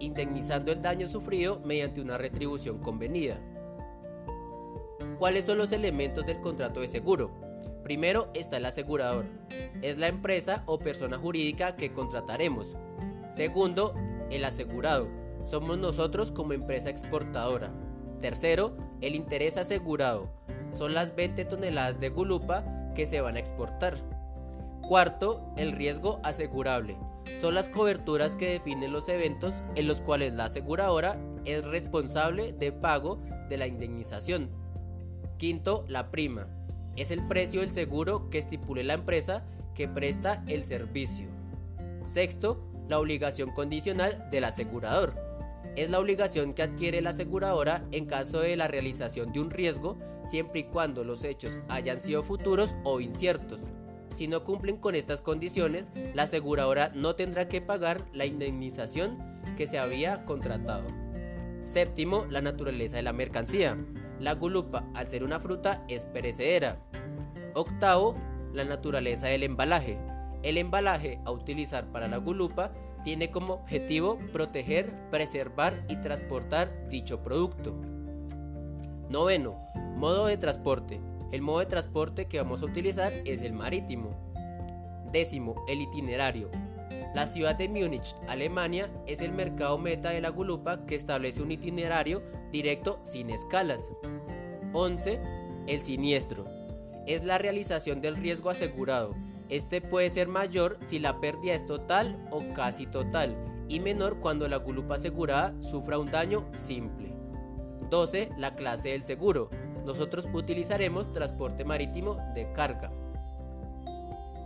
indemnizando 0.00 0.72
el 0.72 0.82
daño 0.82 1.06
sufrido 1.06 1.60
mediante 1.64 2.00
una 2.00 2.18
retribución 2.18 2.78
convenida. 2.78 3.40
¿Cuáles 5.18 5.44
son 5.44 5.58
los 5.58 5.72
elementos 5.72 6.26
del 6.26 6.40
contrato 6.40 6.80
de 6.80 6.88
seguro? 6.88 7.30
Primero 7.82 8.28
está 8.34 8.56
el 8.56 8.66
asegurador. 8.66 9.26
Es 9.80 9.96
la 9.96 10.08
empresa 10.08 10.64
o 10.66 10.78
persona 10.78 11.16
jurídica 11.16 11.76
que 11.76 11.92
contrataremos. 11.92 12.74
Segundo, 13.30 13.94
el 14.30 14.44
asegurado. 14.44 15.08
Somos 15.46 15.78
nosotros 15.78 16.32
como 16.32 16.54
empresa 16.54 16.90
exportadora. 16.90 17.72
Tercero, 18.20 18.76
el 19.00 19.14
interés 19.14 19.56
asegurado. 19.56 20.24
Son 20.72 20.92
las 20.92 21.14
20 21.14 21.44
toneladas 21.44 22.00
de 22.00 22.08
gulupa 22.08 22.64
que 22.96 23.06
se 23.06 23.20
van 23.20 23.36
a 23.36 23.38
exportar. 23.38 23.94
Cuarto, 24.88 25.52
el 25.56 25.70
riesgo 25.70 26.18
asegurable. 26.24 26.98
Son 27.40 27.54
las 27.54 27.68
coberturas 27.68 28.34
que 28.34 28.50
definen 28.50 28.92
los 28.92 29.08
eventos 29.08 29.54
en 29.76 29.86
los 29.86 30.00
cuales 30.00 30.34
la 30.34 30.46
aseguradora 30.46 31.16
es 31.44 31.64
responsable 31.64 32.52
de 32.52 32.72
pago 32.72 33.20
de 33.48 33.56
la 33.56 33.68
indemnización. 33.68 34.50
Quinto, 35.38 35.84
la 35.86 36.10
prima 36.10 36.48
es 36.96 37.12
el 37.12 37.24
precio 37.28 37.60
del 37.60 37.70
seguro 37.70 38.30
que 38.30 38.38
estipule 38.38 38.82
la 38.82 38.94
empresa 38.94 39.44
que 39.76 39.86
presta 39.86 40.42
el 40.48 40.64
servicio. 40.64 41.28
Sexto, 42.02 42.66
la 42.88 42.98
obligación 42.98 43.52
condicional 43.52 44.28
del 44.30 44.44
asegurador. 44.44 45.25
Es 45.76 45.90
la 45.90 46.00
obligación 46.00 46.54
que 46.54 46.62
adquiere 46.62 47.02
la 47.02 47.10
aseguradora 47.10 47.86
en 47.92 48.06
caso 48.06 48.40
de 48.40 48.56
la 48.56 48.66
realización 48.66 49.30
de 49.32 49.40
un 49.40 49.50
riesgo, 49.50 49.98
siempre 50.24 50.60
y 50.60 50.64
cuando 50.64 51.04
los 51.04 51.22
hechos 51.22 51.58
hayan 51.68 52.00
sido 52.00 52.22
futuros 52.22 52.74
o 52.82 52.98
inciertos. 53.00 53.60
Si 54.10 54.26
no 54.26 54.42
cumplen 54.42 54.78
con 54.78 54.94
estas 54.94 55.20
condiciones, 55.20 55.92
la 56.14 56.22
aseguradora 56.22 56.90
no 56.94 57.14
tendrá 57.14 57.48
que 57.48 57.60
pagar 57.60 58.06
la 58.14 58.24
indemnización 58.24 59.18
que 59.54 59.66
se 59.66 59.78
había 59.78 60.24
contratado. 60.24 60.88
Séptimo, 61.60 62.24
la 62.30 62.40
naturaleza 62.40 62.96
de 62.96 63.02
la 63.02 63.12
mercancía. 63.12 63.76
La 64.18 64.32
gulupa, 64.32 64.88
al 64.94 65.08
ser 65.08 65.24
una 65.24 65.40
fruta, 65.40 65.84
es 65.88 66.06
perecedera. 66.06 66.80
Octavo, 67.54 68.14
la 68.54 68.64
naturaleza 68.64 69.26
del 69.26 69.42
embalaje. 69.42 69.98
El 70.42 70.56
embalaje 70.56 71.20
a 71.26 71.32
utilizar 71.32 71.92
para 71.92 72.08
la 72.08 72.16
gulupa 72.16 72.72
tiene 73.06 73.30
como 73.30 73.54
objetivo 73.54 74.18
proteger, 74.32 74.92
preservar 75.12 75.80
y 75.88 75.94
transportar 76.00 76.88
dicho 76.88 77.22
producto. 77.22 77.80
Noveno, 79.08 79.64
modo 79.94 80.26
de 80.26 80.36
transporte. 80.36 81.00
El 81.30 81.40
modo 81.40 81.60
de 81.60 81.66
transporte 81.66 82.26
que 82.26 82.38
vamos 82.38 82.62
a 82.62 82.66
utilizar 82.66 83.12
es 83.24 83.42
el 83.42 83.52
marítimo. 83.52 84.10
Décimo, 85.12 85.54
el 85.68 85.82
itinerario. 85.82 86.50
La 87.14 87.28
ciudad 87.28 87.54
de 87.54 87.68
Múnich, 87.68 88.16
Alemania, 88.26 88.90
es 89.06 89.20
el 89.20 89.30
mercado 89.30 89.78
meta 89.78 90.10
de 90.10 90.20
la 90.20 90.30
gulupa 90.30 90.84
que 90.84 90.96
establece 90.96 91.40
un 91.40 91.52
itinerario 91.52 92.24
directo 92.50 92.98
sin 93.04 93.30
escalas. 93.30 93.92
11. 94.72 95.20
El 95.68 95.80
siniestro. 95.80 96.44
Es 97.06 97.22
la 97.22 97.38
realización 97.38 98.00
del 98.00 98.16
riesgo 98.16 98.50
asegurado. 98.50 99.14
Este 99.48 99.80
puede 99.80 100.10
ser 100.10 100.28
mayor 100.28 100.78
si 100.82 100.98
la 100.98 101.20
pérdida 101.20 101.54
es 101.54 101.66
total 101.66 102.26
o 102.30 102.42
casi 102.52 102.86
total 102.86 103.36
y 103.68 103.80
menor 103.80 104.20
cuando 104.20 104.48
la 104.48 104.56
gulupa 104.56 104.96
asegurada 104.96 105.54
sufra 105.60 105.98
un 105.98 106.10
daño 106.10 106.48
simple. 106.54 107.14
12. 107.90 108.30
La 108.36 108.54
clase 108.54 108.90
del 108.90 109.02
seguro. 109.02 109.50
Nosotros 109.84 110.28
utilizaremos 110.32 111.12
transporte 111.12 111.64
marítimo 111.64 112.16
de 112.34 112.52
carga. 112.52 112.90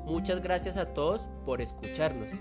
Muchas 0.04 0.42
gracias 0.42 0.76
a 0.76 0.86
todos 0.92 1.28
por 1.44 1.62
escucharnos. 1.62 2.32